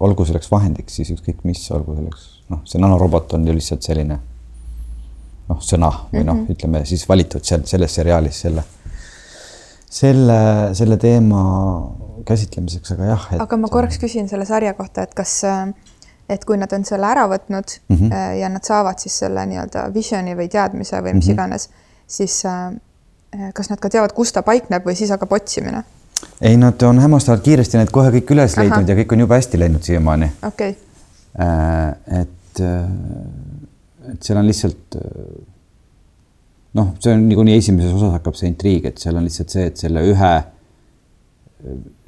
[0.00, 4.18] olgu selleks vahendiks siis ükskõik mis, olgu selleks noh, see nanorobot on ju lihtsalt selline
[5.48, 8.64] noh, sõna või noh mm -hmm., ütleme siis valitud seal selles seriaalis selle,
[9.90, 10.38] selle,
[10.78, 11.42] selle teema
[12.26, 13.40] käsitlemiseks, aga jah et....
[13.40, 15.72] aga ma korraks küsin selle sarja kohta, et kas äh,
[16.32, 18.38] et kui nad on selle ära võtnud mm -hmm.
[18.40, 21.32] ja nad saavad siis selle nii-öelda vision'i või teadmise või mis mm -hmm.
[21.32, 21.68] iganes,
[22.06, 22.72] siis äh,
[23.54, 25.84] kas nad ka teavad, kus ta paikneb või siis hakkab otsimine?
[26.40, 28.64] Ei, nad on hämmastavad kiiresti need kohe kõik üles Aha.
[28.64, 30.30] leidnud ja kõik on jube hästi läinud siiamaani.
[30.48, 32.22] okei okay..
[32.22, 32.62] et,
[34.12, 34.98] et seal on lihtsalt
[36.78, 39.86] noh, see on niikuinii esimeses osas hakkab see intriig, et seal on lihtsalt see, et
[39.86, 40.32] selle ühe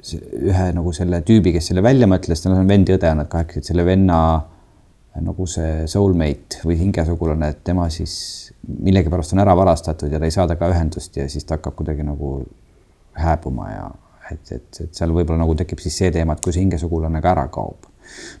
[0.05, 3.29] ühe nagu selle tüübi, kes selle välja mõtles, tal on vend ja õde on nad
[3.31, 4.19] kahekesi, et selle venna
[5.23, 8.15] nagu see soulmate või hingesugulane, et tema siis
[8.67, 12.03] millegipärast on ära varastatud ja ta ei saa temaga ühendust ja siis ta hakkab kuidagi
[12.03, 12.41] nagu
[13.15, 13.85] hääbuma ja
[14.31, 17.33] et, et, et seal võib-olla nagu tekib siis see teema, et kui see hingesugulane ka
[17.35, 17.89] ära kaob.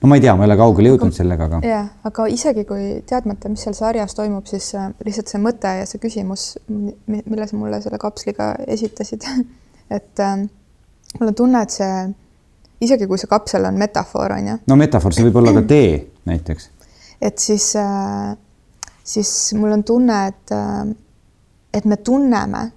[0.01, 1.59] no ma ei tea, ma ei ole kaugele jõudnud sellega, aga.
[1.65, 5.87] jah, aga isegi kui teadmata, mis seal sarjas toimub, siis äh, lihtsalt see mõte ja
[5.89, 9.25] see küsimus, mille sa mulle selle kapsliga esitasid
[9.97, 10.37] et äh,
[11.19, 11.91] mul on tunne, et see,
[12.85, 14.57] isegi kui see kapsel on metafoor, on ju.
[14.71, 15.91] no metafoor, see võib olla ka tee
[16.29, 16.69] näiteks.
[17.21, 18.33] et siis, äh,
[19.03, 20.81] siis mul on tunne, et, äh,
[21.73, 22.69] et me tunneme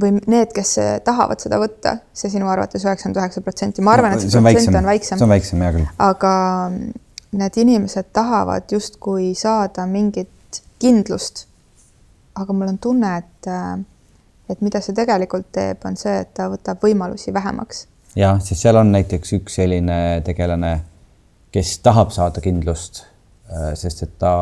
[0.00, 4.22] või need, kes tahavad seda võtta, see sinu arvates üheksakümmend üheksa protsenti, ma arvan et
[4.22, 5.18] see, see protsent on väiksem.
[5.18, 5.92] see on väiksem, hea küll.
[6.06, 6.32] aga
[7.38, 11.46] need inimesed tahavad justkui saada mingit kindlust.
[12.38, 13.78] aga mul on tunne, et äh,
[14.48, 17.86] et mida see tegelikult teeb, on see, et ta võtab võimalusi vähemaks.
[18.16, 20.78] jah, sest seal on näiteks üks selline tegelane,
[21.52, 23.04] kes tahab saada kindlust,
[23.50, 24.34] äh, sest et ta,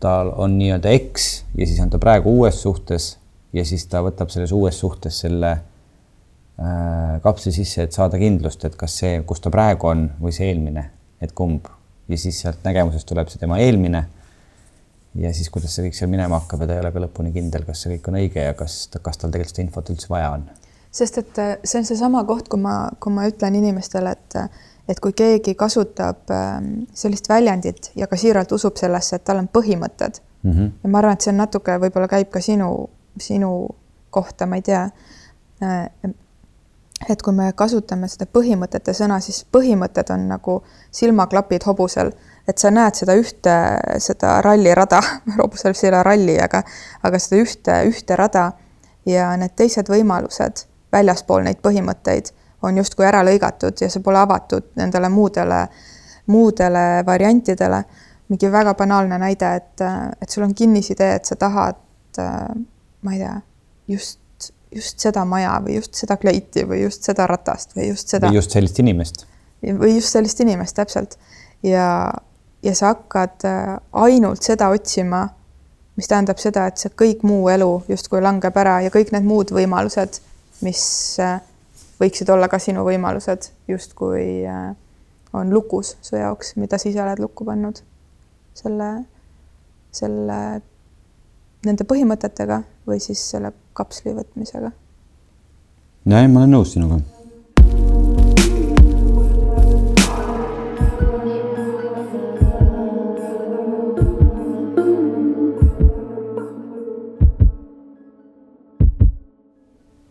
[0.00, 3.14] tal on nii-öelda eks ja siis on ta praegu uues suhtes
[3.52, 8.76] ja siis ta võtab selles uues suhtes selle äh, kapsli sisse, et saada kindlust, et
[8.76, 11.68] kas see, kus ta praegu on või see eelmine, et kumb
[12.08, 14.04] ja siis sealt nägemusest tuleb see tema eelmine
[15.16, 17.64] ja siis, kuidas see kõik seal minema hakkab ja ta ei ole ka lõpuni kindel,
[17.66, 20.46] kas see kõik on õige ja kas, kas tal tegelikult seda infot üldse vaja on.
[20.92, 24.40] sest et äh, see on seesama koht, kui ma, kui ma ütlen inimestele, et
[24.86, 29.48] et kui keegi kasutab ähm, sellist väljendit ja ka siiralt usub sellesse, et tal on
[29.50, 30.70] põhimõtted mm -hmm.
[30.82, 33.50] ja ma arvan, et see on natuke, võib-olla käib ka sinu, sinu
[34.10, 34.86] kohta, ma ei tea.
[35.62, 36.12] Äh,
[37.08, 40.62] et kui me kasutame seda põhimõtete sõna, siis põhimõtted on nagu
[40.96, 42.14] silmaklapid hobusel
[42.48, 43.56] et sa näed seda ühte,
[44.02, 45.00] seda rallirada,
[45.38, 46.62] Robusel ei ole ralli, aga,
[47.06, 48.50] aga seda ühte, ühte rada
[49.06, 52.32] ja need teised võimalused väljaspool neid põhimõtteid
[52.66, 55.66] on justkui ära lõigatud ja see pole avatud nendele muudele,
[56.32, 57.84] muudele variantidele.
[58.28, 59.82] mingi väga banaalne näide, et,
[60.22, 61.76] et sul on kinnisidee, et sa tahad,
[63.06, 63.34] ma ei tea,
[63.94, 68.30] just, just seda maja või just seda kleiti või just seda ratast või just seda.
[68.30, 69.24] või just sellist inimest.
[69.62, 71.18] või just sellist inimest, täpselt.
[71.62, 71.88] ja,
[72.66, 73.74] ja sa hakkad äh,
[74.06, 75.28] ainult seda otsima,
[75.96, 79.54] mis tähendab seda, et see kõik muu elu justkui langeb ära ja kõik need muud
[79.54, 80.20] võimalused,
[80.66, 80.82] mis
[81.22, 81.38] äh,
[82.00, 84.72] võiksid olla ka sinu võimalused, justkui äh,
[85.36, 87.80] on lukus su jaoks, mida sa ise oled lukku pannud
[88.56, 88.88] selle,
[89.94, 90.38] selle,
[91.66, 94.72] nende põhimõtetega või siis selle kapsli võtmisega.
[96.06, 97.00] ja ei, ma olen nõus sinuga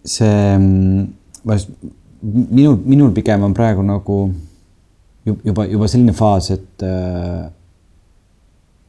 [0.05, 0.57] see,
[2.21, 4.19] minul, minul pigem on praegu nagu
[5.25, 6.85] juba, juba selline faas, et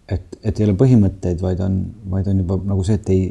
[0.07, 1.81] et, et ei ole põhimõtteid, vaid on,
[2.13, 3.25] vaid on juba nagu see, et ei,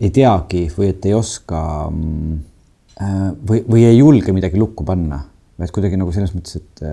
[0.00, 1.60] ei teagi või et ei oska
[1.90, 5.22] või, või ei julge midagi lukku panna,
[5.60, 6.84] et kuidagi nagu selles mõttes, et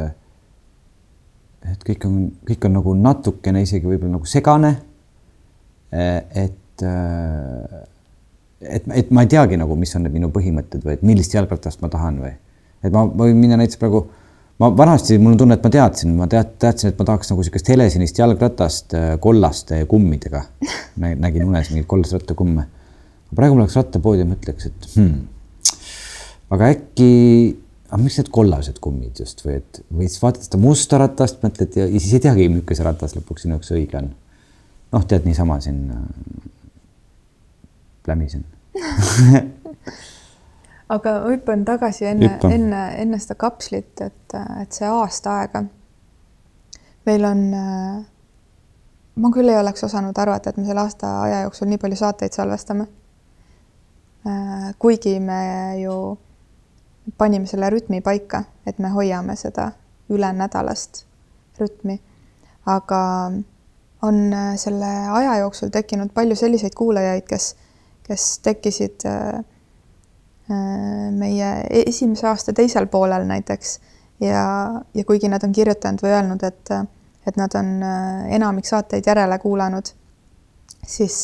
[1.68, 4.76] et kõik on, kõik on nagu natukene isegi võib-olla nagu segane.
[5.92, 6.84] et
[8.62, 11.82] et, et ma ei teagi nagu, mis on need minu põhimõtted või et millist jalgratast
[11.84, 12.32] ma tahan või
[12.86, 14.04] et ma võin minna näiteks praegu,
[14.62, 17.44] ma vanasti mul on tunne, et ma teadsin, ma tead, teadsin, et ma tahaks nagu
[17.44, 20.44] niisugust helesinist jalgratast kollaste kummidega.
[20.98, 22.68] nägin unes mingeid kollaseid rattakumme.
[23.36, 25.18] Praegu ma läheks rattapoodi ja mõtleks, et hmm,
[26.56, 27.10] aga äkki,
[27.90, 31.80] aga miks need kollased kummid just või et, või siis vaatad seda musta ratast, mõtled
[31.80, 34.12] ja, ja siis ei teagi, milline see ratas lõpuks sinu jaoks õige on.
[34.96, 36.04] noh, tead niisama siin äh,
[38.08, 38.46] plämisen
[40.96, 45.64] aga ma hüppan tagasi enne, enne, enne seda kapslit, et, et see aasta aega.
[47.08, 47.44] meil on,
[49.16, 52.36] ma küll ei oleks osanud arvata, et me selle aasta aja jooksul nii palju saateid
[52.36, 52.88] salvestame.
[54.80, 55.42] Kuigi me
[55.82, 56.18] ju
[57.18, 59.72] panime selle rütmi paika, et me hoiame seda
[60.12, 61.06] üle nädalast
[61.60, 62.00] rütmi,
[62.66, 63.02] aga
[64.04, 64.18] on
[64.60, 67.56] selle aja jooksul tekkinud palju selliseid kuulajaid, kes
[68.08, 69.40] kes tekkisid äh,
[70.52, 71.52] äh, meie
[71.86, 73.80] esimese aasta teisel poolel näiteks.
[74.20, 76.72] Ja, ja kuigi nad on kirjutanud või öelnud, et,
[77.28, 79.92] et nad on äh, enamik saateid järele kuulanud,
[80.88, 81.20] siis,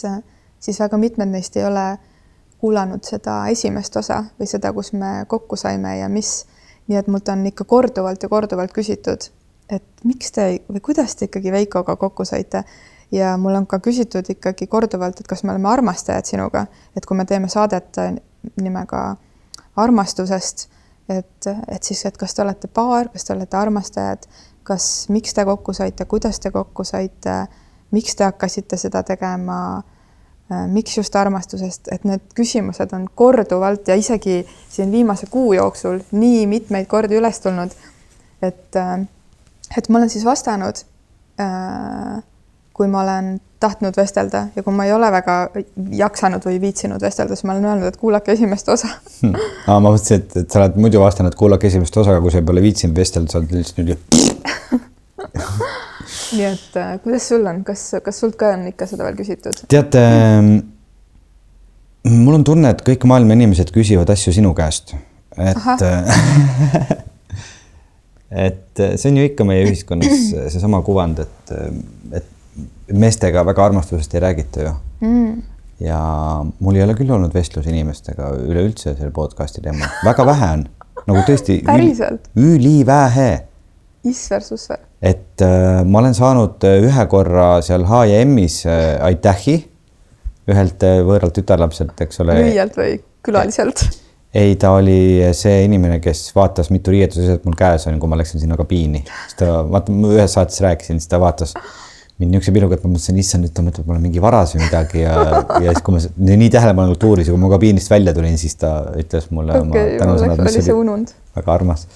[0.60, 1.88] siis väga mitmed neist ei ole
[2.64, 6.46] kuulanud seda esimest osa või seda, kus me kokku saime ja mis,
[6.88, 9.28] nii et mult on ikka korduvalt ja korduvalt küsitud,
[9.68, 12.64] et miks te või kuidas te ikkagi Veikoga kokku saite?
[13.14, 16.64] Ja mul on ka küsitud ikkagi korduvalt, et kas me oleme armastajad sinuga,
[16.98, 18.16] et kui me teeme saadet äh,
[18.62, 19.04] nimega
[19.84, 20.70] armastusest,
[21.12, 24.26] et, et siis, et kas te olete paar, kas te olete armastajad,
[24.64, 27.36] kas, miks te kokku saite, kuidas te kokku saite,
[27.92, 29.60] miks te hakkasite seda tegema,
[30.70, 36.44] miks just armastusest, et need küsimused on korduvalt ja isegi siin viimase kuu jooksul nii
[36.52, 37.72] mitmeid kordi üles tulnud,
[38.44, 39.00] et, äh,
[39.78, 40.84] et ma olen siis vastanud
[41.42, 42.22] äh,
[42.74, 45.36] kui ma olen tahtnud vestelda ja kui ma ei ole väga
[46.00, 48.90] jaksanud või viitsinud vestelda, siis ma olen öelnud, et kuulake esimest osa.
[49.22, 49.38] Hmm..
[49.68, 52.42] aa, ma mõtlesin, et, et sa oled muidu vastanud, kuulake esimest osa, aga kui sa
[52.46, 53.94] pole viitsinud vestelda, sa oled lihtsalt nüüd
[56.38, 59.64] nii et äh, kuidas sul on, kas, kas sult ka on ikka seda veel küsitud?
[59.72, 60.04] teate,
[62.10, 64.96] mul on tunne, et kõik maailma inimesed küsivad asju sinu käest,
[65.38, 65.88] et
[68.34, 71.56] et see on ju ikka meie ühiskonnas seesama kuvand, et,
[72.20, 72.30] et
[72.94, 74.76] meestega väga armastusest ei räägita ju.
[75.04, 75.42] Mm.
[75.84, 76.00] ja
[76.64, 80.68] mul ei ole küll olnud vestlus inimestega üleüldse selle podcast'i teemal, väga vähe on,
[81.10, 82.30] nagu tõesti päriselt?
[82.36, 83.32] üli,, ülivähe.
[84.04, 84.82] Isver-susver.
[85.02, 89.62] et äh, ma olen saanud äh, ühe korra seal H ja M-is äh, aitähi
[90.52, 92.36] ühelt äh, võõralt tütarlapselt, eks ole.
[92.42, 93.86] lüüjalt või külaliselt?
[94.42, 98.44] ei, ta oli see inimene, kes vaatas, mitu riietusasjad mul käes on, kui ma läksin
[98.44, 101.56] sinna kabiini, siis ta, vaata, ma ühes saates rääkisin, siis ta vaatas
[102.22, 104.66] mind niisuguse pilguga, et ma mõtlesin, issand, nüüd ta mõtleb, mul on mingi varas või
[104.68, 105.16] midagi ja,
[105.64, 106.02] ja siis, kui ma
[106.38, 110.44] nii tähelepanelikult uurisin, kui ma kabiinist välja tulin, siis ta ütles mulle okay, oma tänusõnad,
[110.46, 111.16] mis oli unund.
[111.40, 111.88] väga armas.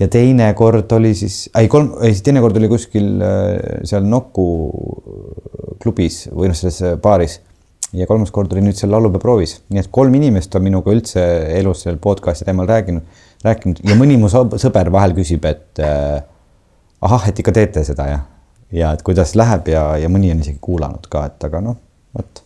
[0.00, 4.46] Ja teine kord oli siis, ei kolm, ei teine kord oli kuskil äh, seal Nuku
[5.82, 7.40] klubis või noh, selles baaris.
[7.96, 11.22] Ja kolmas kord oli nüüd seal laulupeoproovis, nii et kolm inimest on minuga üldse
[11.54, 13.78] elus seal podcast'i teemal rääkinud, rääkinud.
[13.86, 16.18] Ja mõni mu sõber vahel küsib, et äh,
[17.06, 18.24] ahah, et ikka teete seda jah.
[18.74, 21.78] Ja et kuidas läheb ja, ja mõni on isegi kuulanud ka, et aga noh,
[22.16, 22.42] vot.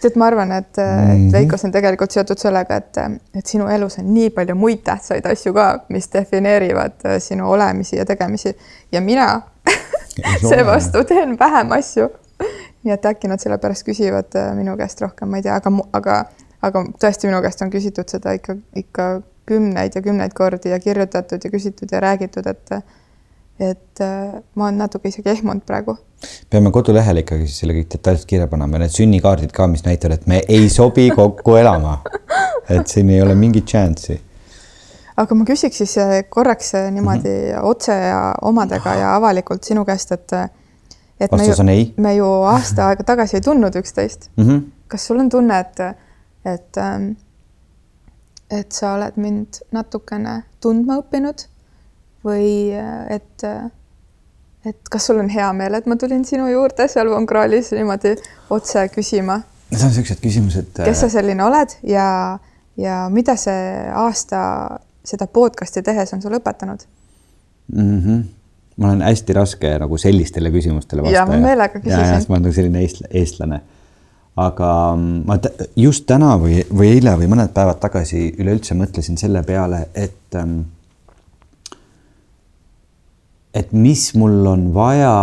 [0.00, 1.56] Tead, ma arvan, et mm, -hmm.
[1.56, 2.98] see on tegelikult seotud sellega, et,
[3.34, 7.96] et sinu elus on nii palju muid tähtsaid asju ka, mis defineerivad äh, sinu olemisi
[7.96, 8.56] ja tegemisi
[8.92, 9.42] ja mina
[10.50, 12.08] seevastu teen vähem asju.
[12.82, 16.24] nii et äkki nad sellepärast küsivad äh, minu käest rohkem, ma ei tea, aga, aga,
[16.62, 19.08] aga tõesti minu käest on küsitud seda ikka, ikka
[19.46, 22.70] kümneid ja kümneid kordi ja kirjutatud ja küsitud ja räägitud, et
[23.60, 25.96] et äh, ma olen natuke isegi ehmunud praegu.
[26.50, 30.30] peame kodulehele ikkagi siis selle kõik detailselt kirja panema, need sünnikaardid ka, mis näitavad, et
[30.30, 31.98] me ei sobi kokku elama.
[32.74, 34.20] et siin ei ole mingit šanssi.
[35.18, 37.64] aga ma küsiks siis äh, korraks äh, niimoodi mm -hmm.
[37.70, 40.32] otse ja omadega ja avalikult sinu käest, et
[41.20, 44.44] et me vastus ju, on ei me ju aasta aega tagasi ei tundnud üksteist mm.
[44.44, 44.62] -hmm.
[44.88, 45.80] kas sul on tunne, et,
[46.44, 47.10] et, ähm,
[48.50, 51.48] et sa oled mind natukene tundma õppinud
[52.26, 52.72] või
[53.14, 53.44] et,
[54.66, 58.16] et kas sul on hea meel, et ma tulin sinu juurde seal Von Krahlis niimoodi
[58.50, 59.40] otse küsima?
[59.68, 60.72] Need on niisugused küsimused.
[60.80, 62.38] kes sa selline oled ja,
[62.80, 64.40] ja mida see aasta
[65.04, 66.84] seda podcast'i tehes on sulle õpetanud
[67.74, 68.00] mm?
[68.00, 68.26] -hmm
[68.78, 71.18] mul on hästi raske nagu sellistele küsimustele vastata.
[71.18, 72.28] ja ma meelega küsisin.
[72.28, 73.60] ma olen nagu selline eestl eestlane.
[74.38, 75.38] aga mm, ma
[75.76, 80.60] just täna või, või eile või mõned päevad tagasi üleüldse mõtlesin selle peale, et ähm,
[83.54, 85.14] et mis mul on vaja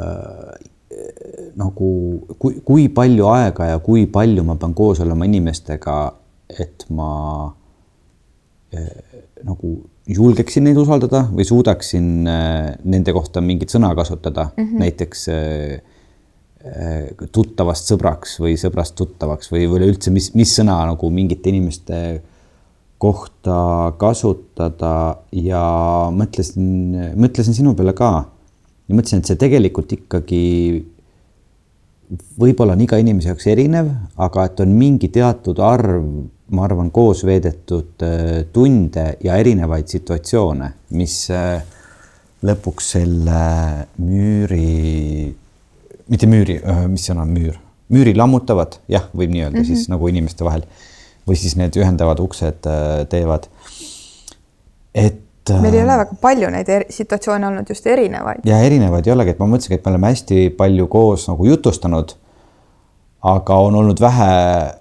[0.00, 0.68] äh,
[1.60, 1.92] nagu,
[2.38, 5.96] kui, kui palju aega ja kui palju ma pean koos olema inimestega,
[6.60, 7.12] et ma
[8.74, 9.76] äh, nagu
[10.10, 14.82] julgeksin neid usaldada või suudaksin äh, nende kohta mingit sõna kasutada mm, -hmm.
[14.84, 15.80] näiteks äh,
[16.64, 22.20] äh, tuttavast sõbraks või sõbrast tuttavaks või üleüldse, mis, mis sõna nagu mingite inimeste
[23.00, 24.94] kohta kasutada
[25.32, 25.64] ja
[26.12, 28.10] mõtlesin, mõtlesin sinu peale ka.
[28.88, 30.42] Ja mõtlesin, et see tegelikult ikkagi
[32.40, 33.88] võib-olla on iga inimese jaoks erinev,
[34.20, 36.04] aga et on mingi teatud arv
[36.50, 41.60] ma arvan, koos veedetud äh, tunde ja erinevaid situatsioone, mis äh,
[42.46, 43.42] lõpuks selle
[44.02, 45.30] müüri,
[46.10, 47.58] mitte müüri, äh, mis sõna on müür,
[47.94, 49.76] müüri lammutavad, jah, võib nii öelda mm -hmm.
[49.82, 50.66] siis nagu inimeste vahel
[51.30, 52.66] või siis need ühendavad uksed
[53.10, 53.48] teevad.
[54.94, 58.42] et meil ei ole väga palju neid situatsioone olnud, just erinevaid.
[58.44, 62.18] ja erinevaid ei olegi, et ma mõtlesingi, et me oleme hästi palju koos nagu jutustanud
[63.20, 64.32] aga on olnud vähe,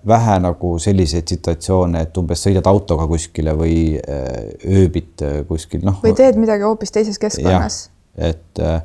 [0.08, 6.00] vähe nagu selliseid situatsioone, et umbes sõidad autoga kuskile või äh, ööbid äh, kuskil, noh.
[6.04, 7.82] või teed midagi hoopis teises keskkonnas.
[8.16, 8.80] et, äh,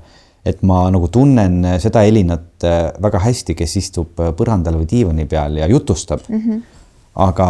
[0.44, 2.66] et ma nagu tunnen seda Elinat
[3.02, 6.40] väga hästi, kes istub põrandal või diivani peal ja jutustab mm.
[6.40, 6.80] -hmm.
[7.14, 7.48] Aga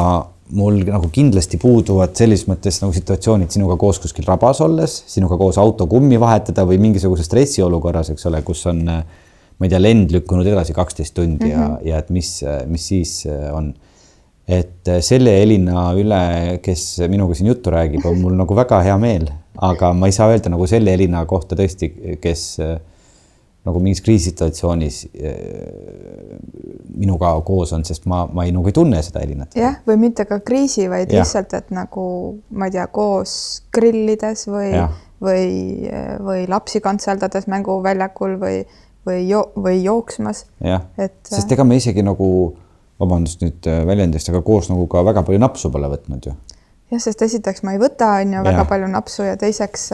[0.54, 5.58] mul nagu kindlasti puuduvad selles mõttes nagu situatsioonid sinuga koos kuskil rabas olles, sinuga koos
[5.58, 10.46] auto kummi vahetada või mingisuguse stressiolukorras, eks ole, kus on ma ei tea, lend lükkunud
[10.50, 11.60] edasi kaksteist tundi mm -hmm.
[11.60, 11.88] ja, mhm.
[11.88, 12.30] ja et mis,
[12.66, 13.74] mis siis on.
[14.48, 19.30] et selle Elina üle, kes minuga siin juttu räägib, on mul nagu väga hea meel,
[19.56, 21.88] aga ma ei saa öelda nagu selle Elina kohta tõesti,
[22.20, 22.76] kes äh,
[23.64, 24.98] nagu mingis kriisisituatsioonis
[26.94, 29.56] minuga koos on, sest ma, ma ei nagu ei tunne seda Elinat.
[29.56, 31.22] jah, või mitte ka kriisi, vaid ja.
[31.22, 32.04] lihtsalt, et nagu
[32.52, 33.34] ma ei tea, koos
[33.74, 34.72] grillides või,
[35.24, 35.46] või,
[36.24, 38.58] või lapsi kantseldades mänguväljakul või
[39.06, 40.46] või jo-, või jooksmas.
[40.64, 40.84] jah,
[41.28, 42.28] sest ega me isegi nagu,
[43.00, 46.34] vabandust nüüd äh, väljendist, aga koos nagu ka väga palju napsu pole võtnud ju.
[46.92, 49.90] jah, sest esiteks ma ei võta, on ju, väga palju napsu ja teiseks,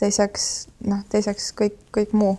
[0.00, 0.50] teiseks
[0.90, 2.36] noh, teiseks kõik, kõik muu.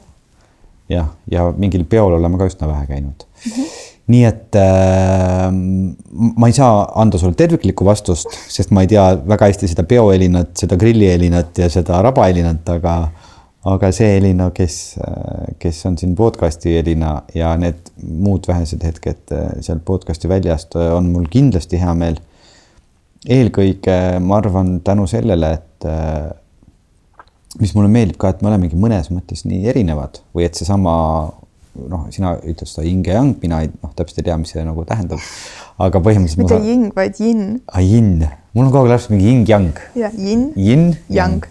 [0.90, 3.52] Jah, ja mingil peol oleme ka üsna vähe käinud mm.
[3.52, 3.76] -hmm
[4.08, 9.50] nii et äh, ma ei saa anda sulle terviklikku vastust, sest ma ei tea väga
[9.50, 12.94] hästi seda peohelinat, seda grillihelinat ja seda rabahelinat, aga
[13.68, 14.78] aga see Elina, kes,
[15.60, 20.92] kes on siin podcast'i Elina ja need muud vähesed hetked äh, sealt podcast'i väljast äh,
[20.96, 22.22] on mul kindlasti hea meel.
[23.28, 26.30] eelkõige ma arvan tänu sellele, et äh,
[27.62, 30.96] mis mulle meeldib ka, et me olemegi mõnes mõttes nii erinevad või et seesama
[31.78, 34.66] noh, sina ütled seda yin ja yang, mina ei noh, täpselt ei tea, mis see
[34.66, 35.22] nagu tähendab.
[35.84, 36.42] aga põhimõtteliselt.
[36.42, 36.68] mitte saan...
[36.68, 37.44] ying, vaid yin.
[37.68, 38.14] aa, ah, yin,
[38.58, 39.82] mul on kogu aeg lapsed mingi yin-yang.
[39.98, 40.48] jah, yin.
[40.58, 41.50] Yin, yang, yang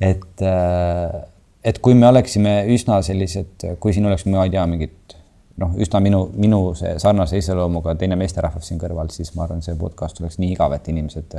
[0.00, 1.18] et, äh,
[1.64, 5.16] et kui me oleksime üsna sellised, kui siin oleks, ma ei tea, mingid
[5.60, 9.76] noh, üsna minu, minu see sarnase iseloomuga teine meesterahvas siin kõrval, siis ma arvan, see
[9.78, 11.38] podcast oleks nii igav, et inimesed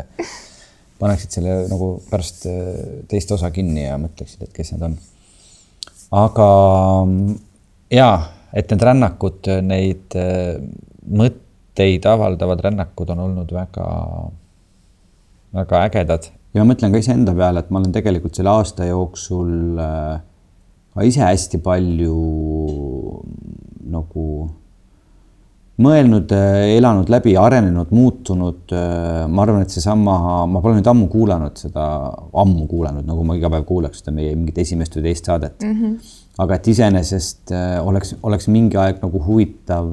[1.00, 4.98] paneksid selle nagu pärast äh, teist osa kinni ja mõtleksid, et kes need on.
[6.24, 6.50] aga
[7.94, 8.10] ja,
[8.54, 10.58] et need rännakud, neid äh,
[11.08, 13.88] mõtteid avaldavad rännakud on olnud väga,
[15.58, 19.82] väga ägedad ja ma mõtlen ka iseenda peale, et ma olen tegelikult selle aasta jooksul
[19.82, 20.16] äh,
[20.98, 22.16] ka ise hästi palju
[23.94, 24.24] nagu
[25.84, 28.64] mõelnud, äh, elanud läbi, arenenud, muutunud.
[28.74, 30.18] Äh, ma arvan, et seesama,
[30.50, 31.86] ma pole nüüd ammu kuulanud seda,
[32.44, 35.80] ammu kuulanud, nagu ma iga päev kuulaks seda meie mingit esimest või teist saadet mm.
[35.82, 36.14] -hmm.
[36.44, 37.54] aga et iseenesest
[37.84, 39.90] oleks, oleks mingi aeg nagu huvitav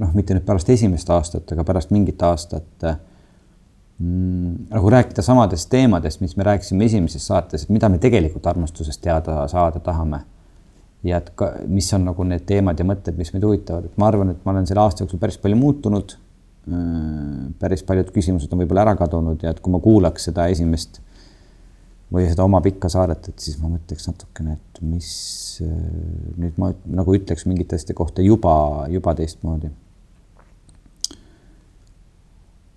[0.00, 2.86] noh, mitte nüüd pärast esimest aastat, aga pärast mingit aastat
[4.00, 9.02] mm, nagu rääkida samadest teemadest, mis me rääkisime esimeses saates, et mida me tegelikult armastusest
[9.02, 10.22] teada saada tahame.
[11.06, 14.10] Ja et ka, mis on nagu need teemad ja mõtted, mis meid huvitavad, et ma
[14.10, 16.16] arvan, et ma olen selle aasta jooksul päris palju muutunud.
[17.58, 21.00] päris paljud küsimused on võib-olla ära kadunud ja et kui ma kuulaks seda esimest
[22.12, 25.10] või seda oma pikka saadet, et siis ma mõtleks natukene, et mis
[25.62, 29.70] nüüd ma nagu ütleks mingite asjade kohta juba, juba teistmoodi.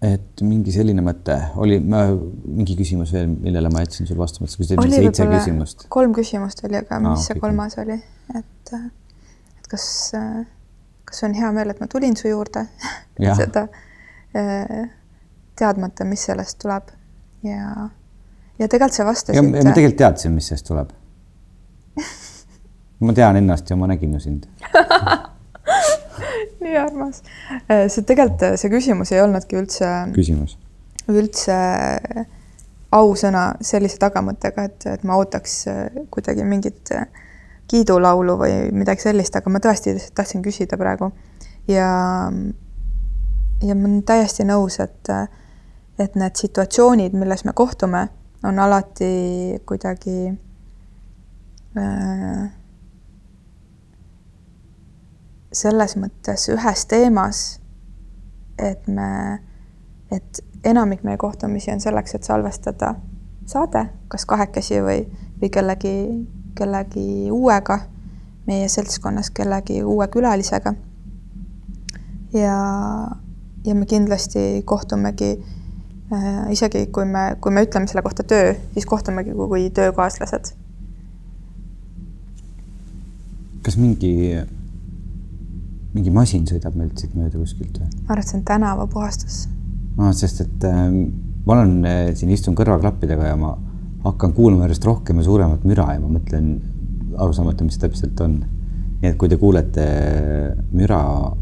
[0.03, 1.35] Et mingi selline mõte.
[1.63, 5.87] Oli, mingi küsimus veel, millele ma jätsin sul vastamata, sa küsisid seitse küsimust.
[5.93, 7.97] kolm küsimust oli, aga mis ah, see kolmas oli,
[8.35, 9.85] et, et kas,
[11.07, 12.65] kas on hea meel, et ma tulin su juurde?
[13.41, 13.67] Seda
[14.35, 14.79] eh,
[15.59, 16.91] teadmata, mis sellest tuleb.
[17.43, 17.89] Ja
[18.59, 19.49] ja tegelikult sa vastasid.
[19.49, 20.93] ma tegelikult teadsin, mis sellest tuleb.
[23.03, 24.45] Ma tean ennast ja ma nägin ju sind
[26.63, 27.23] nii armas.
[27.67, 29.91] Äh, see tegelikult, see küsimus ei olnudki üldse.
[30.15, 30.57] küsimus.
[31.11, 31.57] üldse
[32.93, 37.07] ausõna sellise tagamõttega, et, et ma ootaks äh, kuidagi mingit äh,
[37.71, 41.11] kiidulaulu või midagi sellist, aga ma tõesti tahtsin küsida praegu.
[41.67, 41.87] ja,
[43.63, 45.09] ja ma olen täiesti nõus, et,
[45.99, 48.07] et need situatsioonid, milles me kohtume
[48.43, 50.17] on alati kuidagi
[51.77, 52.51] äh,
[55.53, 57.43] selles mõttes ühes teemas,
[58.57, 59.39] et me,
[60.11, 62.95] et enamik meie kohtumisi on selleks, et salvestada
[63.49, 65.03] saade, kas kahekesi või,
[65.41, 65.95] või kellegi,
[66.57, 67.79] kellegi uuega
[68.47, 70.73] meie seltskonnas, kellegi uue külalisega.
[72.33, 72.55] ja,
[73.65, 75.37] ja me kindlasti kohtumegi
[76.13, 80.51] Äh, isegi kui me, kui me ütleme selle kohta töö, siis kohtumegi kui töökaaslased.
[83.63, 84.11] kas mingi,
[85.93, 87.89] mingi masin sõidab meilt siit mööda kuskilt või?
[88.07, 89.37] ma arvan, et see on tänavapuhastus
[89.97, 90.13] ah,.
[90.17, 90.81] sest et äh,
[91.45, 93.53] ma olen äh, siin, istun kõrvaklappidega ja ma
[94.03, 96.57] hakkan kuulma järjest rohkem ja suuremat müra ja ma mõtlen
[97.13, 98.41] aru saamata, mis täpselt on
[99.03, 99.85] nii et kui te kuulete
[100.71, 101.01] müra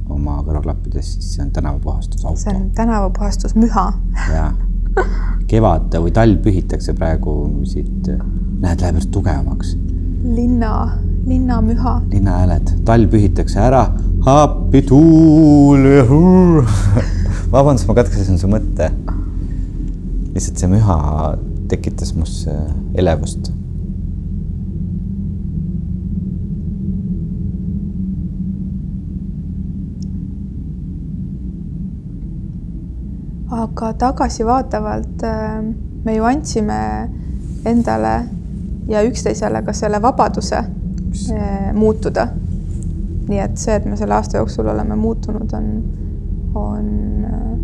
[0.09, 2.41] oma kõrvaklappides, siis see on tänavapuhastusauto.
[2.41, 3.83] see on tänavapuhastusmüha.
[4.33, 4.55] jah,
[5.49, 7.35] kevad või talv pühitakse praegu
[7.69, 9.75] siit, näed, läheb järjest tugevamaks.
[10.25, 10.71] linna,
[11.29, 11.99] linnamüha.
[12.09, 13.85] linnahääled, talv pühitakse ära,
[14.25, 15.87] appi tuul
[17.51, 18.91] vabandust, ma katkestasin su mõtte.
[20.31, 20.99] lihtsalt see müha
[21.71, 22.47] tekitas must
[22.95, 23.51] elevust
[33.61, 35.63] aga tagasivaatavalt äh,
[36.05, 37.09] me ju andsime
[37.65, 38.13] endale
[38.87, 42.27] ja üksteisele ka selle vabaduse äh, muutuda.
[43.29, 45.83] Nii et see, et me selle aasta jooksul oleme muutunud, on,
[46.55, 46.87] on,
[47.25, 47.57] äh,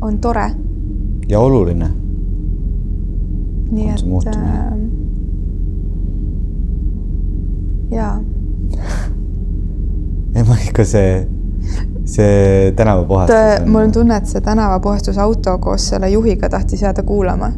[0.00, 0.50] on tore.
[1.28, 1.90] ja oluline.
[3.70, 4.04] nii et
[4.36, 4.72] äh,
[7.90, 8.20] jaa.
[10.34, 11.28] ei, ma ikka see
[12.10, 13.70] see tänavapuhastus on.
[13.70, 17.52] mul on tunne, et see tänavapuhastusauto koos selle juhiga tahtis jääda kuulama.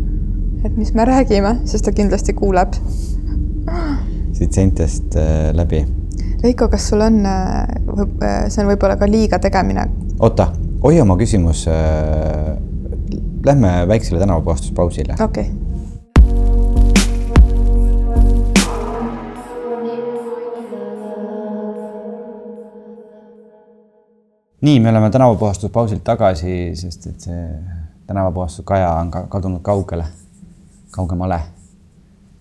[0.64, 2.72] et mis me räägime, sest ta kindlasti kuuleb.
[4.42, 5.84] siit seintest äh, läbi.
[6.42, 9.86] Veiko, kas sul on, äh, äh, see on võib-olla ka liiga tegemine?
[10.22, 11.66] oota, hoia oma küsimus.
[13.46, 15.18] Lähme väiksele tänavapuhastuspausile.
[15.20, 15.72] okei okay
[24.62, 27.46] nii, me oleme tänavapuhastuspausilt tagasi, sest et see
[28.06, 30.04] tänavapuhastuskaja on ka kadunud kaugele,
[30.94, 31.40] kaugemale.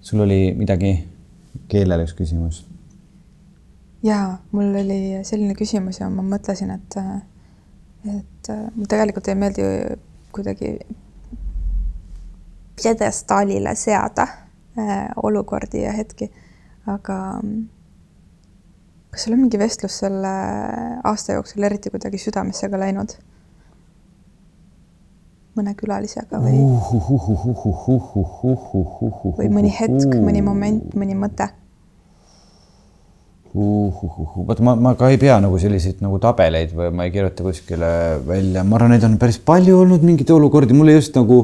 [0.01, 1.10] sul oli midagi,
[1.71, 2.63] keelele üks küsimus?
[4.03, 6.97] ja mul oli selline küsimus ja ma mõtlesin, et,
[8.15, 9.67] et mul tegelikult ei meeldi
[10.35, 10.75] kuidagi
[12.81, 14.27] pjedestaalile seada
[14.79, 16.31] äh, olukordi ja hetki,
[16.89, 17.17] aga
[19.11, 20.31] kas sul on mingi vestlus selle
[21.03, 23.19] aasta jooksul eriti kuidagi südamesse ka läinud?
[25.51, 26.61] mõne külalisega või?
[29.35, 31.49] või mõni hetk, mõni moment, mõni mõte?
[33.53, 37.91] Vaata, ma, ma ka ei pea nagu selliseid nagu tabeleid või ma ei kirjuta kuskile
[38.27, 41.41] välja, ma arvan, neid on päris palju olnud mingeid olukordi, mul just nagu,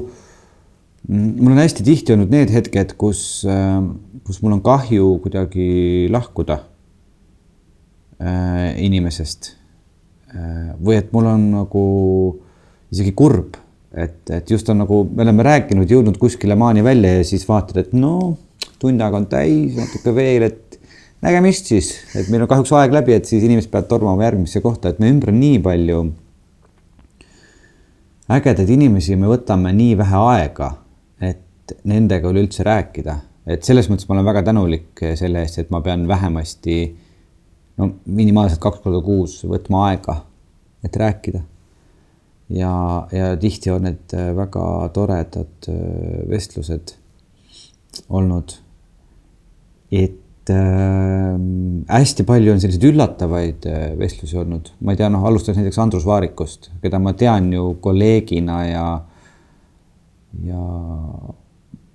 [1.11, 3.21] mul on hästi tihti olnud need hetked, kus,
[4.27, 5.69] kus mul on kahju kuidagi
[6.13, 6.61] lahkuda
[8.23, 9.53] äh, inimesest.
[10.27, 10.75] Äh,.
[10.83, 11.85] või et mul on nagu
[12.91, 13.55] isegi kurb,
[13.95, 17.79] et, et just on nagu, me oleme rääkinud, jõudnud kuskile maani välja ja siis vaatad,
[17.83, 18.37] et no
[18.77, 20.66] tund aega on täis, natuke veel, et
[21.27, 24.91] nägemist siis, et meil on kahjuks aeg läbi, et siis inimesed peavad tormama järgmisse kohta,
[24.93, 26.03] et me ümber on nii palju
[28.37, 30.71] ägedaid inimesi, me võtame nii vähe aega,
[31.23, 35.83] et nendega üleüldse rääkida, et selles mõttes ma olen väga tänulik selle eest, et ma
[35.83, 36.79] pean vähemasti
[37.77, 40.21] no minimaalselt kaks korda kuus võtma aega
[40.87, 41.41] et rääkida.
[42.49, 45.67] ja, ja tihti on need väga toredad
[46.29, 46.95] vestlused
[48.09, 48.55] olnud.
[49.91, 50.19] et
[50.53, 51.33] äh,
[51.91, 53.67] hästi palju on selliseid üllatavaid
[53.99, 58.61] vestlusi olnud, ma ei tea, noh, alustades näiteks Andrus Vaarikust, keda ma tean ju kolleegina
[58.67, 58.87] ja
[60.45, 60.63] ja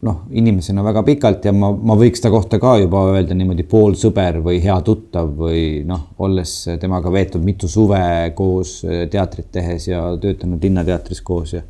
[0.03, 4.41] noh, inimesena väga pikalt ja ma, ma võiks ta kohta ka juba öelda niimoodi poolsõber
[4.43, 8.81] või hea tuttav või noh, olles temaga veetnud mitu suve koos
[9.13, 11.63] teatrit tehes ja töötanud Linnateatris koos ja.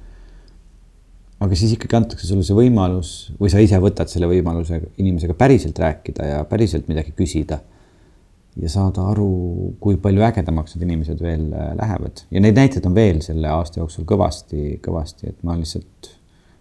[1.42, 5.78] Aga siis ikkagi antakse sulle see võimalus või sa ise võtad selle võimaluse inimesega päriselt
[5.82, 7.60] rääkida ja päriselt midagi küsida.
[8.56, 11.46] ja saada aru, kui palju ägedamaks need inimesed veel
[11.78, 16.12] lähevad ja neid näiteid on veel selle aasta jooksul kõvasti, kõvasti, et ma lihtsalt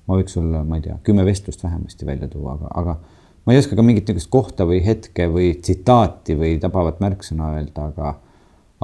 [0.07, 2.97] ma võiks sulle, ma ei tea, kümme vestlust vähemasti välja tuua, aga, aga
[3.45, 7.87] ma ei oska ka mingit niisugust kohta või hetke või tsitaati või tabavat märksõna öelda,
[7.91, 8.15] aga,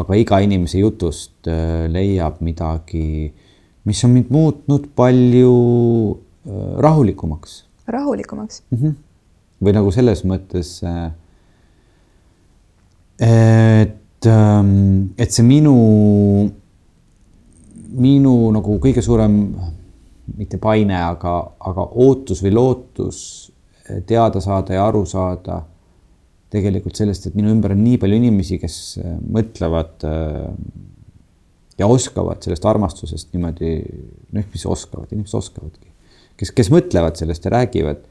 [0.03, 3.33] aga iga inimese jutust äh, leiab midagi,
[3.87, 5.53] mis on mind muutnud palju
[6.47, 7.63] äh, rahulikumaks.
[7.87, 8.77] rahulikumaks mm?
[8.77, 8.93] -hmm.
[9.63, 11.11] või nagu selles mõttes, äh,
[13.23, 15.77] et, ähm, et see minu,
[17.89, 19.39] minu nagu kõige suurem
[20.35, 23.19] mitte paine, aga, aga ootus või lootus
[23.87, 25.61] eh, teada saada ja aru saada
[26.51, 28.77] tegelikult sellest, et minu ümber on nii palju inimesi, kes
[29.31, 30.43] mõtlevad eh,
[31.77, 33.73] ja oskavad sellest armastusest niimoodi,
[34.33, 35.91] noh, mis oskavad, inimesed oskavadki,
[36.39, 38.05] kes, kes mõtlevad sellest ja räägivad,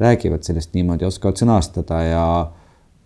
[0.00, 2.26] räägivad sellest niimoodi, oskavad sõnastada ja,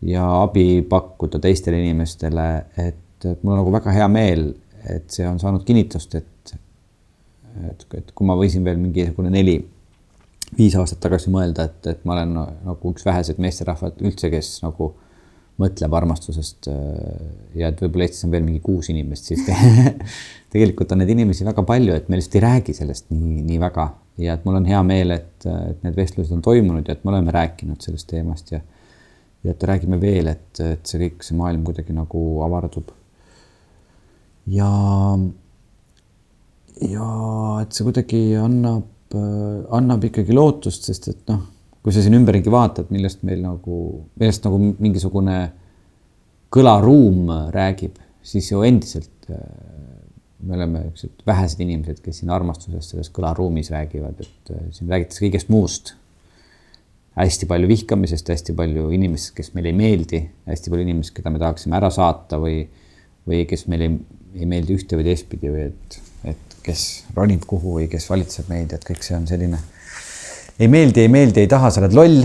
[0.06, 2.48] ja abi pakkuda teistele inimestele,
[2.78, 4.52] et, mul on nagu väga hea meel,
[4.90, 6.30] et see on saanud kinnitust, et
[7.70, 9.58] et, et kui ma võisin veel mingisugune neli,
[10.58, 14.92] viis aastat tagasi mõelda, et, et ma olen nagu üks väheseid meesterahvad üldse, kes nagu
[15.62, 16.78] mõtleb armastusest äh,
[17.60, 19.44] ja et võib-olla Eestis on veel mingi kuus inimest, siis
[20.54, 23.88] tegelikult on neid inimesi väga palju, et me lihtsalt ei räägi sellest nii, nii väga
[24.24, 27.14] ja et mul on hea meel, et, et need vestlused on toimunud ja et me
[27.14, 28.62] oleme rääkinud sellest teemast ja
[29.44, 32.92] ja et räägime veel, et, et see kõik, see maailm kuidagi nagu avardub.
[34.48, 34.70] ja
[36.80, 37.08] ja
[37.62, 41.44] et see kuidagi annab, äh, annab ikkagi lootust, sest et noh,
[41.84, 43.80] kui sa siin ümberringi vaatad, millest meil nagu,
[44.16, 45.38] millest nagu mingisugune
[46.54, 49.42] kõlaruum räägib, siis ju endiselt äh,
[50.44, 55.26] me oleme niisugused vähesed inimesed, kes siin armastusest selles kõlaruumis räägivad, et äh, siin räägitakse
[55.26, 55.94] kõigest muust.
[57.14, 60.18] hästi palju vihkamisest, hästi palju inimestest, kes meile ei meeldi,
[60.50, 62.64] hästi palju inimesi, keda me tahaksime ära saata või,
[63.28, 64.00] või kes meile ei,
[64.40, 66.00] ei meeldi ühte või teistpidi või et
[66.64, 69.60] kes ronib kuhu või kes valitseb meid, et kõik see on selline
[70.58, 72.24] ei meeldi, ei meeldi, ei taha, sa oled loll.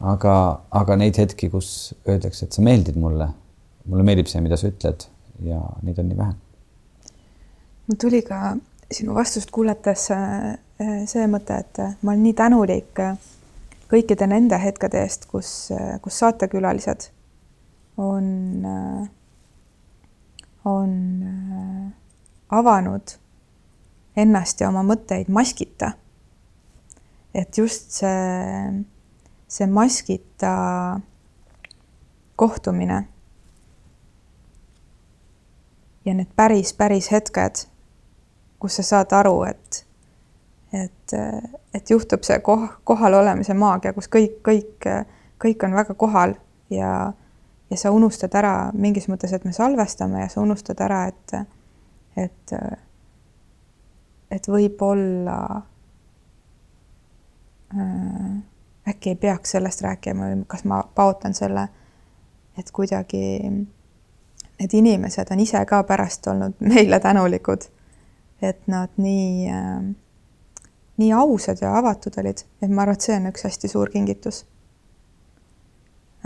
[0.00, 0.34] aga,
[0.80, 3.26] aga neid hetki, kus öeldakse, et sa meeldid mulle,
[3.84, 5.04] mulle meeldib see, mida sa ütled
[5.44, 6.34] ja neid on nii vähe.
[7.88, 8.54] mul tuli ka
[8.90, 10.56] sinu vastust kuulates äh,
[11.06, 13.02] see mõte, et ma olen nii tänulik
[13.90, 15.70] kõikide nende hetkede eest, kus,
[16.02, 17.08] kus saatekülalised
[18.00, 18.64] on,
[20.64, 20.92] on
[22.50, 23.16] avanud
[24.16, 25.92] ennast ja oma mõtteid maskita.
[27.34, 28.84] Et just see,
[29.48, 31.00] see maskita
[32.36, 33.04] kohtumine
[36.04, 37.64] ja need päris, päris hetked,
[38.58, 39.84] kus sa saad aru, et,
[40.72, 41.16] et,
[41.74, 44.90] et juhtub see koh-, kohal olemise maagia, kus kõik, kõik,
[45.40, 46.34] kõik on väga kohal
[46.72, 47.12] ja,
[47.70, 51.36] ja sa unustad ära mingis mõttes, et me salvestame ja sa unustad ära, et,
[52.16, 52.56] et
[54.30, 55.36] et võib-olla
[58.88, 61.68] äkki ei peaks sellest rääkima või kas ma paotan selle,
[62.58, 63.22] et kuidagi
[64.60, 67.66] need inimesed on ise ka pärast olnud meile tänulikud,
[68.42, 69.82] et nad nii äh,,
[71.00, 74.44] nii ausad ja avatud olid, et ma arvan, et see on üks hästi suur kingitus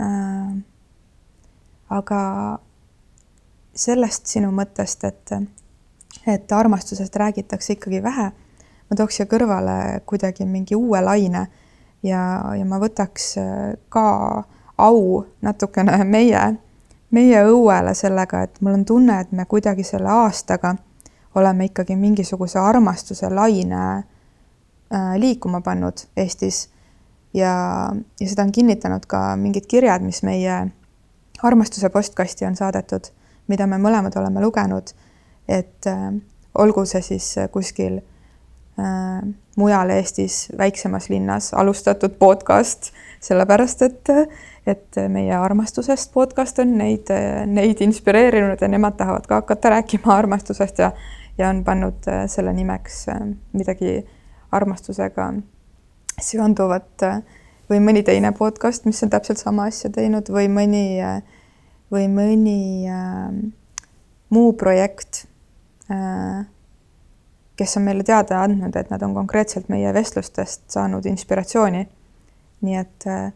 [0.01, 0.55] äh,.
[1.89, 2.21] aga
[3.75, 5.37] sellest sinu mõttest, et
[6.25, 8.31] et armastusest räägitakse ikkagi vähe.
[8.89, 11.45] Ma tooks siia kõrvale kuidagi mingi uue laine
[12.05, 12.21] ja,
[12.57, 14.07] ja ma võtaks äh, ka
[14.77, 16.43] au natukene meie,
[17.15, 20.75] meie õuele sellega, et mul on tunne, et me kuidagi selle aastaga
[21.35, 26.69] oleme ikkagi mingisuguse armastuse laine äh, liikuma pannud Eestis.
[27.33, 30.65] ja, ja seda on kinnitanud ka mingid kirjad, mis meie
[31.43, 33.11] armastuse postkasti on saadetud,
[33.47, 34.93] mida me mõlemad oleme lugenud
[35.47, 36.13] et äh,
[36.55, 37.99] olgu see siis kuskil
[39.55, 42.89] mujal Eestis väiksemas linnas alustatud podcast,
[43.23, 44.09] sellepärast et,
[44.67, 47.07] et meie armastusest podcast on neid,
[47.47, 50.91] neid inspireerinud ja nemad tahavad ka hakata rääkima armastusest ja,
[51.37, 53.23] ja on pannud äh, selle nimeks äh,
[53.53, 53.97] midagi
[54.51, 55.31] armastusega
[56.21, 57.21] seonduvat äh,
[57.69, 60.99] või mõni teine podcast, mis on täpselt sama asja teinud või mõni,
[61.93, 63.31] või mõni äh,
[64.29, 65.25] muu projekt
[65.91, 66.45] äh,,
[67.55, 71.87] kes on meile teada andnud, et nad on konkreetselt meie vestlustest saanud inspiratsiooni.
[72.65, 73.31] nii et äh,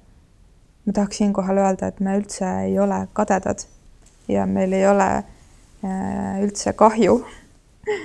[0.86, 3.66] ma tahaks siinkohal öelda, et me üldse ei ole kadedad
[4.28, 7.20] ja meil ei ole äh, üldse kahju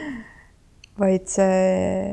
[1.01, 2.12] vaid see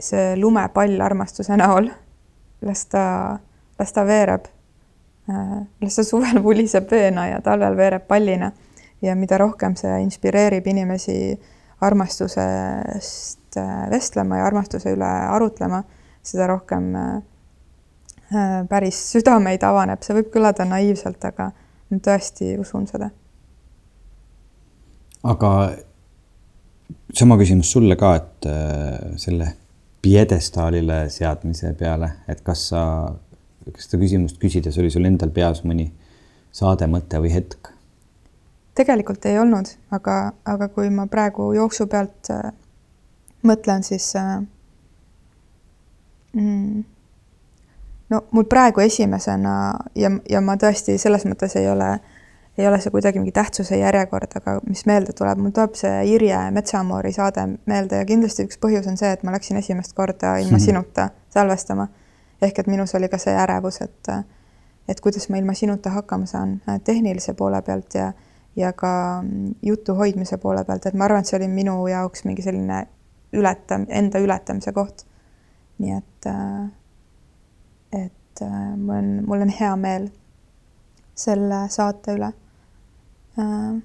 [0.00, 1.90] see lumepall armastuse näol,
[2.64, 3.04] las ta,
[3.78, 4.48] las ta veereb.
[5.30, 8.52] Äh, las ta suvel vuliseb veena ja talvel veereb pallina.
[9.02, 11.14] ja mida rohkem see inspireerib inimesi
[11.80, 15.82] armastusest äh, vestlema ja armastuse üle arutlema,
[16.22, 21.50] seda rohkem äh, päris südameid avaneb, see võib kõlada naiivselt, aga
[21.90, 23.10] ma tõesti usun seda.
[25.26, 25.50] aga
[27.12, 28.46] sama küsimus sulle ka, et
[29.20, 29.48] selle
[30.02, 32.84] pjedestaalile seadmise peale, et kas sa,
[33.66, 35.90] kas seda küsimust küsides oli sul endal peas mõni
[36.56, 37.72] saade, mõte või hetk?
[38.74, 42.52] Tegelikult ei olnud, aga, aga kui ma praegu jooksu pealt äh,
[43.46, 44.38] mõtlen, siis äh,
[46.32, 46.84] mm,
[48.10, 49.56] no mul praegu esimesena
[49.94, 52.16] ja, ja ma tõesti selles mõttes ei ole äh,
[52.60, 56.38] ei ole see kuidagi mingi tähtsuse järjekord, aga mis meelde tuleb, mul tuleb see Irje
[56.54, 60.50] Metsamoori saade meelde ja kindlasti üks põhjus on see, et ma läksin esimest korda ilma
[60.50, 60.64] mm -hmm.
[60.64, 61.88] sinuta salvestama.
[62.42, 64.08] ehk et minus oli ka see ärevus, et,
[64.88, 68.12] et kuidas ma ilma sinuta hakkama saan tehnilise poole pealt ja,
[68.56, 69.22] ja ka
[69.62, 72.82] jutu hoidmise poole pealt, et ma arvan, et see oli minu jaoks mingi selline
[73.36, 75.06] ületam-, enda ületamise koht.
[75.80, 76.26] nii et,
[77.96, 78.42] et
[78.76, 80.10] mul on, mul on hea meel
[81.16, 82.32] selle saate üle
[83.38, 83.82] Äh,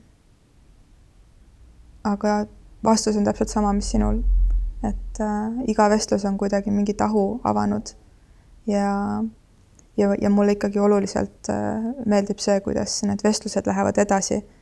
[2.03, 2.45] aga
[2.83, 4.23] vastus on täpselt sama, mis sinul.
[4.83, 7.89] et äh, iga vestlus on kuidagi mingi tahu avanud
[8.67, 9.23] ja,
[9.97, 14.54] ja, ja mulle ikkagi oluliselt äh, meeldib see, kuidas need vestlused lähevad edasi äh,.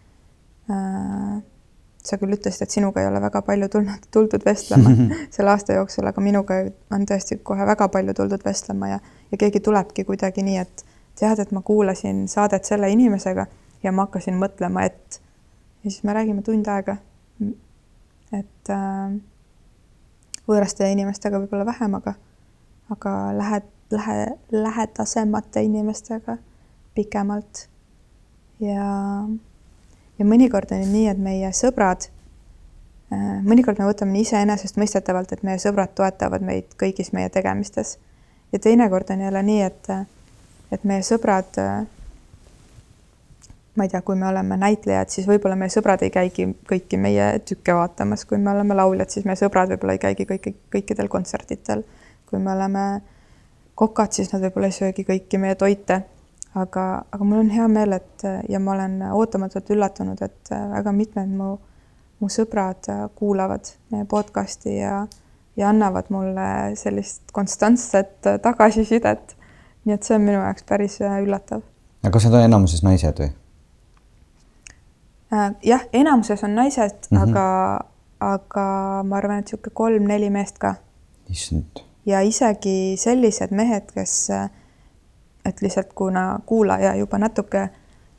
[0.68, 4.92] Sa küll ütlesid, et sinuga ei ole väga palju tulnud, tuldud vestlema
[5.36, 6.60] selle aasta jooksul, aga minuga
[6.96, 9.00] on tõesti kohe väga palju tuldud vestlema ja,
[9.32, 10.86] ja keegi tulebki kuidagi nii, et
[11.20, 13.48] tead, et ma kuulasin saadet selle inimesega
[13.84, 15.22] ja ma hakkasin mõtlema, et
[15.84, 16.98] ja siis me räägime tund aega.
[18.34, 19.16] et äh,
[20.48, 22.16] võõraste inimestega võib-olla vähem, aga,
[22.92, 23.62] aga lähe,
[23.92, 24.18] lähe,
[24.52, 26.38] lähedasemate inimestega
[26.96, 27.68] pikemalt.
[28.60, 28.88] ja,
[30.24, 35.92] ja mõnikord on nii, et meie sõbrad äh,, mõnikord me võtame iseenesestmõistetavalt, et meie sõbrad
[35.98, 37.98] toetavad meid kõigis meie tegemistes.
[38.56, 39.92] ja teinekord on jälle nii, et,
[40.72, 41.84] et meie sõbrad äh,
[43.76, 47.40] ma ei tea, kui me oleme näitlejad, siis võib-olla meie sõbrad ei käigi kõiki meie
[47.44, 51.84] tükke vaatamas, kui me oleme lauljad, siis meie sõbrad võib-olla ei käigi kõiki, kõikidel kontsertidel.
[52.30, 53.02] kui me oleme
[53.76, 56.04] kokad, siis nad võib-olla ei söögi kõiki meie toite.
[56.56, 61.32] Aga, aga mul on hea meel, et ja ma olen ootamatult üllatunud, et väga mitmed
[61.34, 61.58] mu,
[62.22, 65.04] mu sõbrad kuulavad meie podcast'i ja,
[65.58, 66.48] ja annavad mulle
[66.80, 69.38] sellist konstantset tagasisidet.
[69.84, 71.64] nii et see on minu jaoks päris üllatav.
[72.04, 73.34] aga kas nad on enamuses naised või?
[75.34, 77.30] Äh, jah, enamuses on naised mm, -hmm.
[77.30, 77.86] aga,
[78.20, 78.66] aga
[79.04, 80.76] ma arvan, et niisugune kolm-neli meest ka.
[81.30, 81.82] issand.
[82.06, 84.30] ja isegi sellised mehed, kes,
[85.46, 87.68] et lihtsalt kuna kuulaja juba natuke,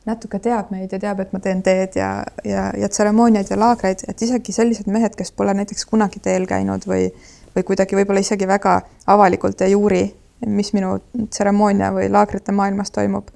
[0.06, 2.10] natuke teab meid ja teab, et ma teen teed ja,
[2.44, 6.84] ja, ja tseremooniaid ja laagreid, et isegi sellised mehed, kes pole näiteks kunagi teel käinud
[6.88, 7.08] või,
[7.56, 10.04] või kuidagi võib-olla isegi väga avalikult ei uuri,
[10.46, 10.98] mis minu
[11.30, 13.30] tseremoonia või laagrite maailmas toimub,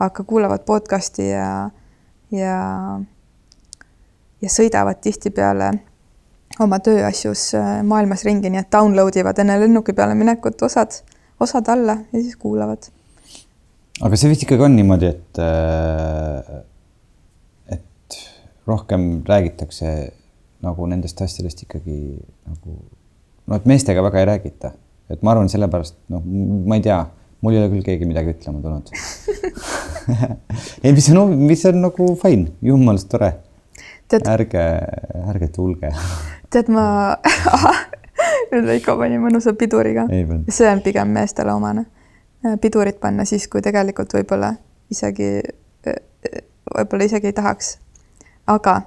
[0.00, 1.50] aga kuulavad podcast'i ja,
[2.32, 2.56] ja
[4.42, 5.70] ja sõidavad tihtipeale
[6.62, 11.00] oma tööasjus äh, maailmas ringi, nii et download ivad enne lennuki peale minekut osad,
[11.40, 12.90] osad alla ja siis kuulavad.
[14.04, 16.62] Aga see vist ikkagi on niimoodi, et, äh,
[17.76, 18.18] et
[18.68, 19.92] rohkem räägitakse
[20.66, 21.98] nagu nendest asjadest ikkagi
[22.48, 22.76] nagu
[23.46, 24.72] noh, et meestega väga ei räägita,
[25.12, 26.24] et ma arvan, sellepärast noh,
[26.66, 26.98] ma ei tea,
[27.44, 28.92] mul ei ole küll keegi midagi ütlema tulnud
[30.84, 33.34] ei, mis on, mis on nagu fine, jumalast tore
[34.12, 34.64] ärge,
[35.28, 35.90] ärge tulge.
[36.50, 37.16] tead, ma
[38.52, 40.06] nüüd Veiko pani mõnusa piduriga.
[40.48, 41.86] see on pigem meestele omane.
[42.60, 44.54] Pidurit panna siis, kui tegelikult võib-olla
[44.90, 45.40] isegi,
[46.76, 47.78] võib-olla isegi ei tahaks.
[48.46, 48.80] aga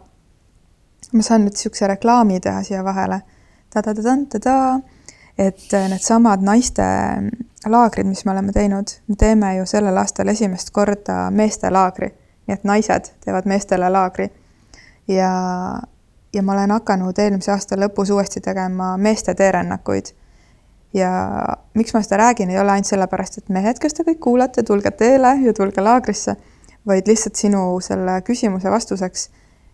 [1.14, 3.22] ma saan nüüd niisuguse reklaami teha siia vahele,
[3.74, 4.56] ta-ta-ta-ta-ta,
[5.40, 6.86] et needsamad naiste
[7.66, 12.12] laagrid, mis me oleme teinud, me teeme ju sellel aastal esimest korda meestelaagri,
[12.48, 14.30] nii et naised teevad meestele laagri.
[15.08, 15.32] ja,
[16.34, 20.14] ja ma olen hakanud eelmise aasta lõpus uuesti tegema meeste teerännakuid.
[20.94, 21.10] Ja
[21.78, 24.92] miks ma seda räägin, ei ole ainult sellepärast, et mehed, kes te kõik kuulate, tulge
[24.92, 26.36] teele ja tulge laagrisse,
[26.88, 29.30] vaid lihtsalt sinu selle küsimuse vastuseks,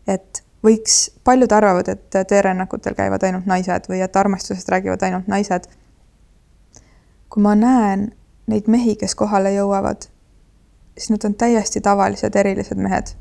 [0.07, 5.70] et võiks, paljud arvavad, et teerännakutel käivad ainult naised või et armastusest räägivad ainult naised.
[7.30, 8.09] Kui ma näen
[8.51, 10.09] neid mehi, kes kohale jõuavad,
[10.97, 13.13] siis nad on täiesti tavalised, erilised mehed,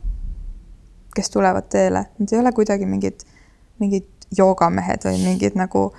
[1.14, 3.22] kes tulevad teele, nad ei ole kuidagi mingid,
[3.78, 5.92] mingid joogamehed või mingid nagu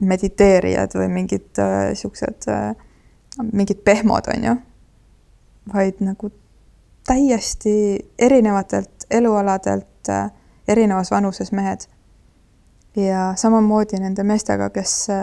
[0.00, 2.72] mediteerijad või mingid äh, siuksed äh,,
[3.52, 4.56] mingid pehmod, on ju.
[5.72, 6.30] vaid nagu
[7.06, 10.30] täiesti erinevatelt elualadelt äh,
[10.68, 11.86] erinevas vanuses mehed
[12.96, 15.16] ja samamoodi nende meestega, kes äh,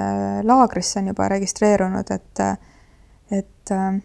[0.43, 2.39] laagrisse on juba registreerunud, et,
[3.31, 4.01] et äh,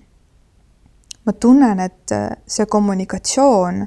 [1.25, 3.87] ma tunnen, et äh, see kommunikatsioon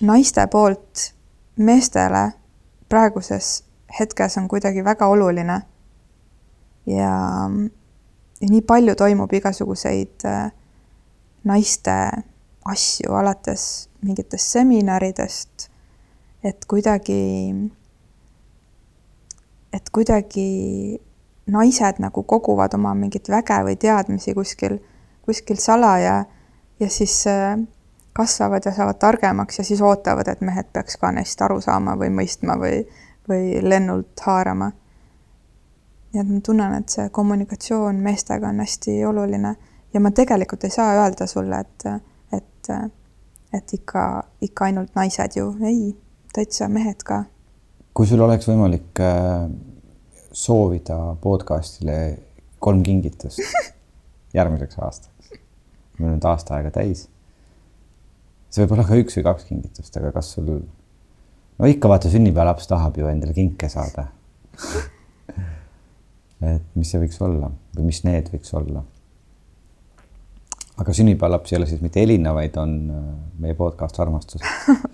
[0.00, 1.10] naiste poolt
[1.56, 2.24] meestele
[2.88, 3.64] praeguses
[4.00, 5.60] hetkes on kuidagi väga oluline.
[6.86, 7.14] ja,
[8.40, 10.26] ja nii palju toimub igasuguseid
[11.44, 11.96] naiste
[12.64, 15.68] asju, alates mingitest seminaridest,
[16.44, 17.54] et kuidagi
[19.74, 20.48] et kuidagi
[21.50, 24.78] naised nagu koguvad oma mingit väge või teadmisi kuskil,
[25.26, 26.24] kuskil salaja
[26.80, 27.58] ja siis äh,
[28.14, 32.12] kasvavad ja saavad targemaks ja siis ootavad, et mehed peaks ka neist aru saama või
[32.14, 32.84] mõistma või,
[33.28, 34.70] või lennult haarama.
[36.12, 39.54] nii et ma tunnen, et see kommunikatsioon meestega on hästi oluline
[39.94, 41.86] ja ma tegelikult ei saa öelda sulle, et,
[42.32, 42.72] et,
[43.52, 45.96] et ikka, ikka ainult naised ju, ei,
[46.34, 47.24] täitsa mehed ka
[47.94, 49.46] kui sul oleks võimalik äh,
[50.34, 51.98] soovida podcast'ile
[52.62, 53.42] kolm kingitust
[54.38, 55.34] järgmiseks aastaks,
[55.98, 57.06] meil on nüüd aasta aega täis.
[58.50, 60.50] see võib olla ka üks või kaks kingitust, aga kas sul,
[61.58, 64.08] no ikka vaata, sünnipäevalaps tahab ju endale kinke saada
[66.44, 68.84] et mis see võiks olla või mis need võiks olla?
[70.78, 73.04] aga sünnipäevalaps ei ole siis mitte Elina, vaid on äh,
[73.40, 74.42] meie podcast Armastus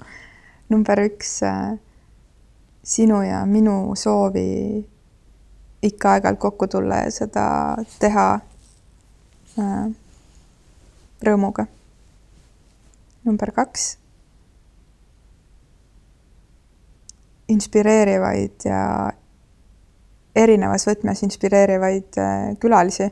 [0.73, 1.79] number üks äh
[2.83, 4.85] sinu ja minu soovi
[5.83, 7.45] ikka aeg-ajalt kokku tulla ja seda
[8.01, 8.27] teha
[9.61, 9.87] äh,
[11.25, 11.67] rõõmuga.
[13.25, 14.00] number kaks.
[17.51, 18.83] Inspireerivaid ja
[20.37, 23.11] erinevas võtmes inspireerivaid äh, külalisi,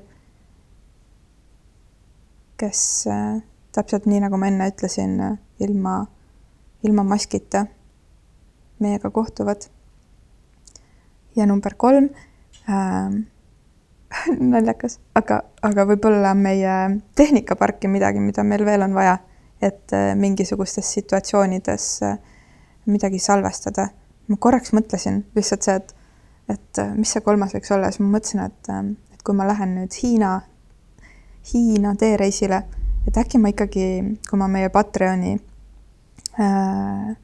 [2.59, 3.41] kes äh,
[3.75, 5.19] täpselt nii, nagu ma enne ütlesin,
[5.63, 5.99] ilma,
[6.87, 7.67] ilma maskita
[8.83, 9.69] meiega kohtuvad.
[11.37, 12.09] ja number kolm
[12.69, 13.11] äh,,
[14.53, 16.75] naljakas, aga, aga võib-olla meie
[17.19, 19.19] tehnikaparki midagi, mida meil veel on vaja,
[19.63, 22.19] et äh, mingisugustes situatsioonides äh,
[22.87, 23.89] midagi salvestada.
[24.29, 25.95] Ma korraks mõtlesin lihtsalt see, et,
[26.53, 28.83] et äh, mis see kolmas võiks olla, siis ma mõtlesin, et, äh,
[29.15, 30.35] et kui ma lähen nüüd Hiina,
[31.53, 32.63] Hiina teereisile,
[33.09, 33.89] et äkki ma ikkagi,
[34.29, 35.35] kui ma meie Patreoni
[36.41, 37.17] äh,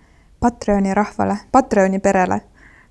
[0.45, 2.41] Patreoni rahvale, Patreoni perele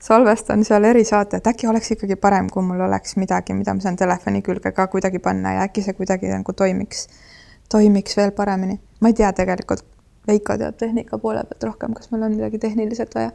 [0.04, 4.42] salvestan seal erisaadet, äkki oleks ikkagi parem, kui mul oleks midagi, mida ma saan telefoni
[4.44, 7.08] külge ka kuidagi panna ja äkki see kuidagi nagu toimiks,
[7.72, 8.80] toimiks veel paremini.
[9.00, 9.86] ma ei tea tegelikult,
[10.28, 13.32] Veiko teab tehnika poole pealt rohkem, kas meil on midagi tehniliselt vaja.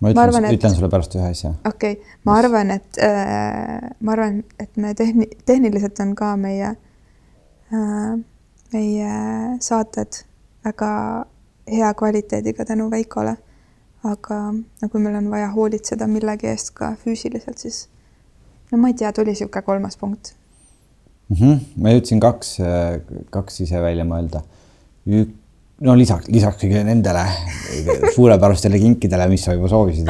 [0.00, 0.58] Ma ütlen, arvan, et...
[0.58, 1.54] ütlen sulle pärast ühe asja.
[1.68, 6.74] okei okay., ma arvan, et äh, ma arvan, et me tehni-, tehniliselt on ka meie
[7.72, 8.12] äh,,
[8.74, 9.16] meie
[9.60, 10.22] saated
[10.66, 10.92] väga
[11.70, 13.36] hea kvaliteediga tänu Veikole
[14.12, 17.86] aga no kui meil on vaja hoolitseda millegi eest ka füüsiliselt, siis
[18.70, 20.34] no ma ei tea, tuli niisugune kolmas punkt
[21.28, 21.36] mm.
[21.36, 21.64] -hmm.
[21.82, 22.56] ma jõudsin kaks,
[23.30, 24.42] kaks ise välja mõelda.
[25.84, 27.24] No lisaks, lisaks kõigile nendele
[28.14, 30.08] suurepärastele kinkidele, mis sa juba soovisid,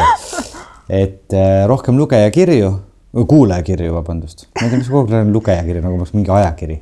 [0.87, 2.71] et äh, rohkem lugejakirju,
[3.17, 6.79] kuulajakirju, vabandust, ma ei tea, mis kogu aeg on lugejakiri, nagu oleks mingi ajakiri.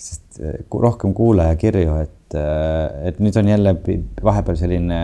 [0.00, 3.74] sest äh, rohkem kuulajakirju, et, äh, et nüüd on jälle
[4.24, 5.00] vahepeal selline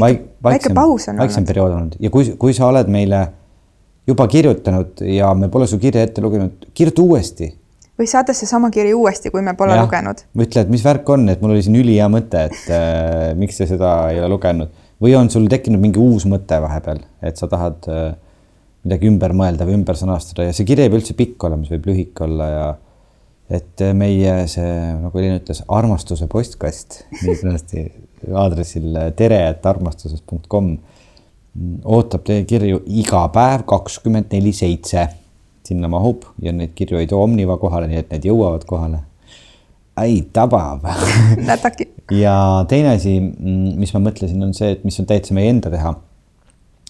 [0.00, 3.22] väike, väike paus on väiksem periood olnud ja kui, kui sa oled meile
[4.06, 7.48] juba kirjutanud ja me pole su kirja ette lugenud, kirjuta uuesti.
[7.96, 10.24] Või saada seesama kiri uuesti, kui me pole ja, lugenud.
[10.36, 13.68] ütle, et mis värk on, et mul oli siin ülihea mõte, et äh, miks te
[13.70, 14.72] seda ei ole lugenud
[15.02, 18.08] või on sul tekkinud mingi uus mõte vahepeal, et sa tahad äh,
[18.86, 21.76] midagi ümber mõelda või ümber sõnastada ja see kiri ei pea üldse pikk olema, see
[21.76, 22.66] võib lühike olla ja
[23.56, 27.84] et meie see, nagu Elin ütles, armastuse postkast nii kenasti
[28.34, 30.72] aadressil tere.armastuses.com
[31.96, 35.06] ootab teie kirju iga päev kakskümmend neli seitse.
[35.66, 39.02] Sinna mahub ja neid kirju ei too Omniva kohale, nii et need jõuavad kohale.
[39.96, 40.84] ai, tabav
[41.50, 41.88] nätaki.
[42.14, 42.36] ja
[42.68, 45.94] teine asi, mis ma mõtlesin, on see, et mis on täitsa meie enda teha.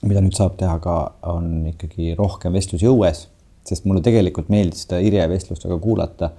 [0.07, 0.99] mida nüüd saab teha ka,
[1.33, 3.27] on ikkagi rohkem vestlusi õues,
[3.67, 6.35] sest mulle tegelikult meeldis seda Irje vestlust väga kuulata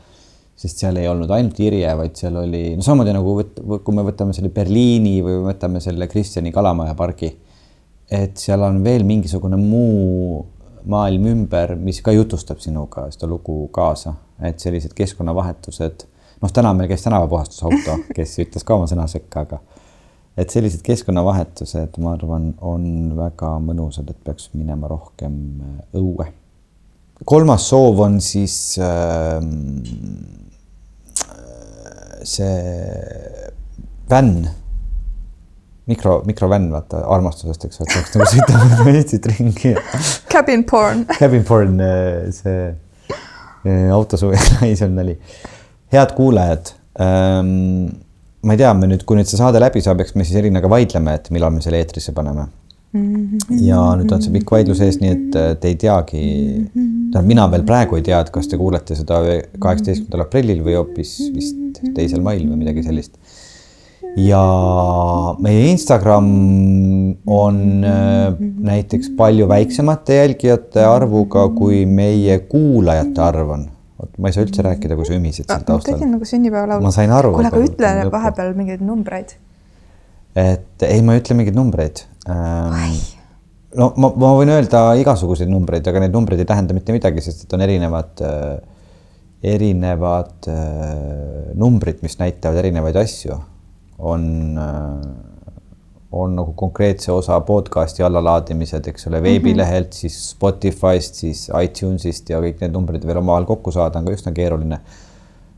[0.58, 4.06] sest seal ei olnud ainult Irje, vaid seal oli, no samamoodi nagu võt, kui me
[4.08, 7.30] võtame selle Berliini või võtame selle Kristjani Kalamaja pargi.
[8.10, 10.40] et seal on veel mingisugune muu
[10.90, 14.16] maailm ümber, mis ka jutustab sinuga seda lugu kaasa,
[14.46, 16.06] et sellised keskkonnavahetused,
[16.42, 19.62] noh, täna meil käis tänavapuhastusauto, kes ütles ka oma sõna sekka, aga
[20.38, 22.84] et sellised keskkonnavahetused, ma arvan, on
[23.18, 25.40] väga mõnusad, et peaks minema rohkem
[25.98, 26.30] õue.
[27.26, 29.42] kolmas soov on siis äh,
[32.24, 33.48] see
[34.10, 34.48] vänn,
[35.88, 39.74] mikro, mikrovänn, vaata armastusest, eks et saaks nagu sõita mööda Eestit ringi.
[40.32, 41.06] Cabin porn.
[41.16, 44.40] Cabin porn, äh, see äh, autosuvi,
[44.88, 45.18] on nali.
[45.94, 47.88] head kuulajad ähm,.
[48.44, 50.70] ma ei tea, me nüüd, kui nüüd see saade läbi saab, eks me siis Elinaga
[50.72, 52.50] vaidleme, et millal me selle eetrisse paneme.
[53.64, 56.22] ja nüüd on see pikk vaidlus ees, nii et äh, te ei teagi,
[56.74, 61.18] tähendab, mina veel praegu ei tea, et kas te kuulete seda kaheksateistkümnendal aprillil või hoopis
[61.36, 63.16] vist teisel mail või midagi sellist.
[64.18, 64.44] Ja
[65.44, 66.30] meie Instagram
[67.30, 73.68] on äh, näiteks palju väiksemate jälgijate arvuga, kui meie kuulajate arv on.
[73.98, 75.98] vot ma ei saa üldse rääkida, kui sa ümisid seal taustal.
[75.98, 76.86] tegin nagu sünnipäevalaulu.
[76.86, 77.34] ma sain aru.
[77.36, 79.36] kuule, aga ütle vahepeal mingeid numbreid.
[80.36, 82.98] et ei, ma ei ütle mingeid numbreid ähm,
[83.78, 87.46] no ma, ma võin öelda igasuguseid numbreid, aga need numbrid ei tähenda mitte midagi, sest
[87.46, 88.58] et on erinevad äh,,
[89.44, 93.38] erinevad äh, numbrid, mis näitavad erinevaid asju.
[93.98, 94.24] On
[96.12, 100.00] on nagu konkreetse osa podcast'i allalaadimised, eks ole, veebilehelt mm, -hmm.
[100.00, 104.32] siis Spotify'st, siis iTunes'ist ja kõik need numbrid veel omavahel kokku saada on ka üsna
[104.32, 104.80] keeruline.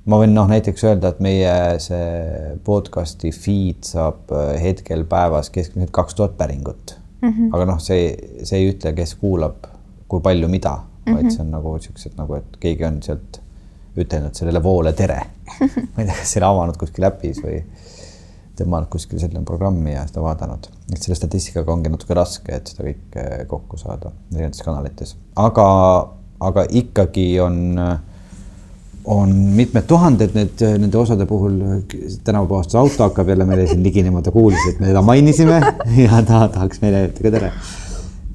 [0.06, 5.92] ma võin noh, näiteks öelda, et meie see podcast'i feed saab äh, hetkel päevas keskmiselt
[5.92, 7.30] kaks tuhat päringut mm.
[7.30, 7.54] -hmm.
[7.54, 9.70] aga noh, see, see ei ütle, kes kuulab,
[10.08, 11.16] kui palju mida mm, -hmm.
[11.16, 13.42] vaid see on nagu siuksed nagu, et keegi on sealt
[13.98, 15.22] ütelnud sellele voole tere
[15.94, 17.62] ma ei tea, kas selle avanud kuskil äpis või
[18.60, 20.70] tõmmanud kuskil selline programmi ja seda vaadanud.
[20.94, 25.16] et selle statistikaga ongi natuke raske, et seda kõike kokku saada erinevates kanalites,
[25.48, 25.68] aga,
[26.52, 27.60] aga ikkagi on
[29.10, 31.60] on mitmed tuhanded need nende osade puhul.
[32.24, 35.60] tänavapuhastuse auto hakkab jälle meile siin liginema, ta kuulis, et me teda mainisime
[36.06, 37.52] ja ta tahaks meile öelda ka tere.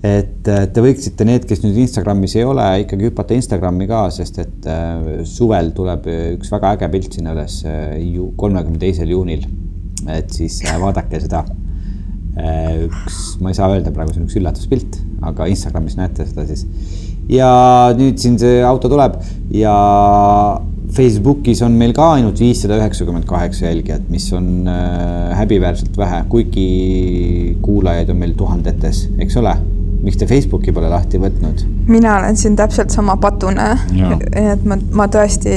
[0.04, 4.66] et te võiksite, need, kes nüüd Instagramis ei ole, ikkagi hüpata Instagrami ka, sest et
[4.68, 7.94] äh, suvel tuleb üks väga äge pilt sinna üles äh,
[8.36, 9.46] kolmekümne teisel juunil.
[10.08, 11.44] Et siis äh, vaadake seda.
[12.34, 16.64] üks, ma ei saa öelda praegu, see on üks üllatuspilt, aga Instagramis näete seda siis
[17.30, 17.48] ja
[17.96, 19.16] nüüd siin see auto tuleb
[19.54, 19.74] ja
[20.94, 27.56] Facebookis on meil ka ainult viissada üheksakümmend kaheksa jälgijat, mis on äh, häbiväärselt vähe, kuigi
[27.62, 29.56] kuulajaid on meil tuhandetes, eks ole.
[30.04, 31.64] miks te Facebooki pole lahti võtnud?
[31.88, 33.70] mina olen siin täpselt sama patune,
[34.52, 35.54] et ma, ma tõesti,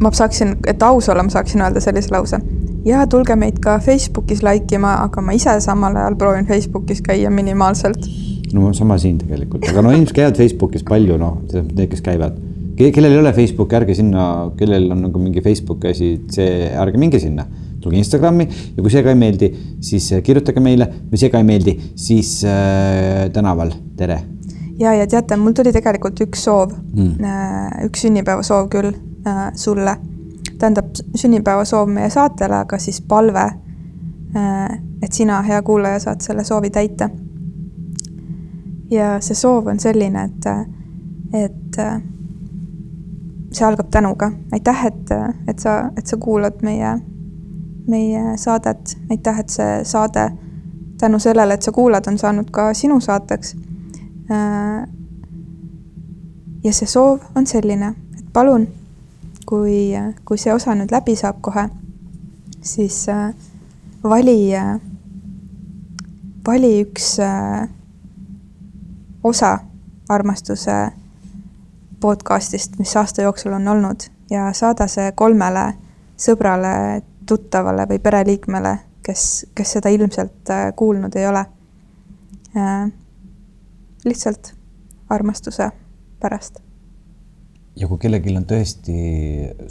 [0.00, 2.38] ma saaksin, et aus olla, ma saaksin öelda sellise lause.
[2.84, 7.30] Ja tulge meid ka Facebookis like ima, aga ma ise samal ajal proovin Facebookis käia
[7.30, 8.08] minimaalselt
[8.54, 12.38] no sama siin tegelikult, aga no inimesed käivad Facebookis palju, noh, need, kes käivad.
[12.78, 17.20] kellel ei ole Facebooki, ärge sinna, kellel on nagu mingi Facebooki asi, see, ärge minge
[17.22, 17.46] sinna.
[17.84, 19.50] tulge Instagrami ja kui see ka ei meeldi,
[19.84, 24.22] siis äh, kirjutage meile või see ka ei meeldi, siis äh, tänaval, tere.
[24.80, 29.98] ja, ja teate, mul tuli tegelikult üks soov mm., üks sünnipäevasoov küll äh, sulle.
[30.58, 36.70] Tähendab sünnipäevasoov meie saatele, aga siis palve äh,, et sina, hea kuulaja, saad selle soovi
[36.70, 37.10] täita
[38.90, 40.46] ja see soov on selline, et,
[41.44, 41.78] et
[43.54, 44.30] see algab tänuga.
[44.52, 45.10] aitäh, et,
[45.48, 46.96] et sa, et sa kuulad meie,
[47.88, 48.96] meie saadet.
[49.10, 50.30] aitäh, et see saade
[51.00, 53.56] tänu sellele, et sa kuulad, on saanud ka sinu saateks.
[56.64, 58.68] ja see soov on selline, et palun,
[59.46, 59.92] kui,
[60.24, 61.68] kui see osa nüüd läbi saab kohe,
[62.64, 63.04] siis
[64.04, 64.38] vali,
[66.46, 67.14] vali üks
[69.24, 69.52] osa
[70.08, 70.78] armastuse
[72.00, 75.70] podcastist, mis aasta jooksul on olnud ja saada see kolmele
[76.20, 78.74] sõbrale, tuttavale või pereliikmele,
[79.04, 81.44] kes, kes seda ilmselt äh, kuulnud ei ole.
[82.56, 82.92] Äh,
[84.04, 84.52] lihtsalt
[85.10, 85.70] armastuse
[86.20, 86.63] pärast.
[87.76, 88.94] Ja kui kellelgi on tõesti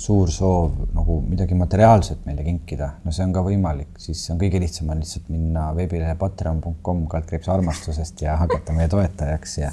[0.02, 4.60] suur soov nagu midagi materiaalset meile kinkida, no see on ka võimalik, siis on kõige
[4.60, 9.72] lihtsam on lihtsalt minna veebilehe patreon.com kaldkriips armastusest ja hakata meie toetajaks ja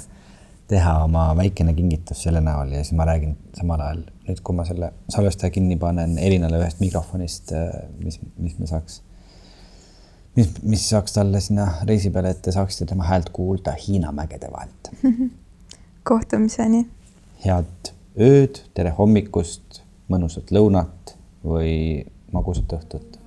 [0.71, 4.65] teha oma väikene kingitus selle näol ja siis ma räägin samal ajal nüüd, kui ma
[4.67, 7.51] selle salvestaja kinni panen Elinale ühest mikrofonist,
[7.99, 9.01] mis, mis me saaks,
[10.39, 14.47] mis, mis saaks talle sinna reisi peale, et te saaksite tema häält kuulda Hiina mägede
[14.55, 14.93] vahelt.
[16.11, 16.87] kohtumiseni.
[17.43, 19.81] head ööd, tere hommikust,
[20.11, 21.15] mõnusat lõunat
[21.47, 23.20] või magusat õhtut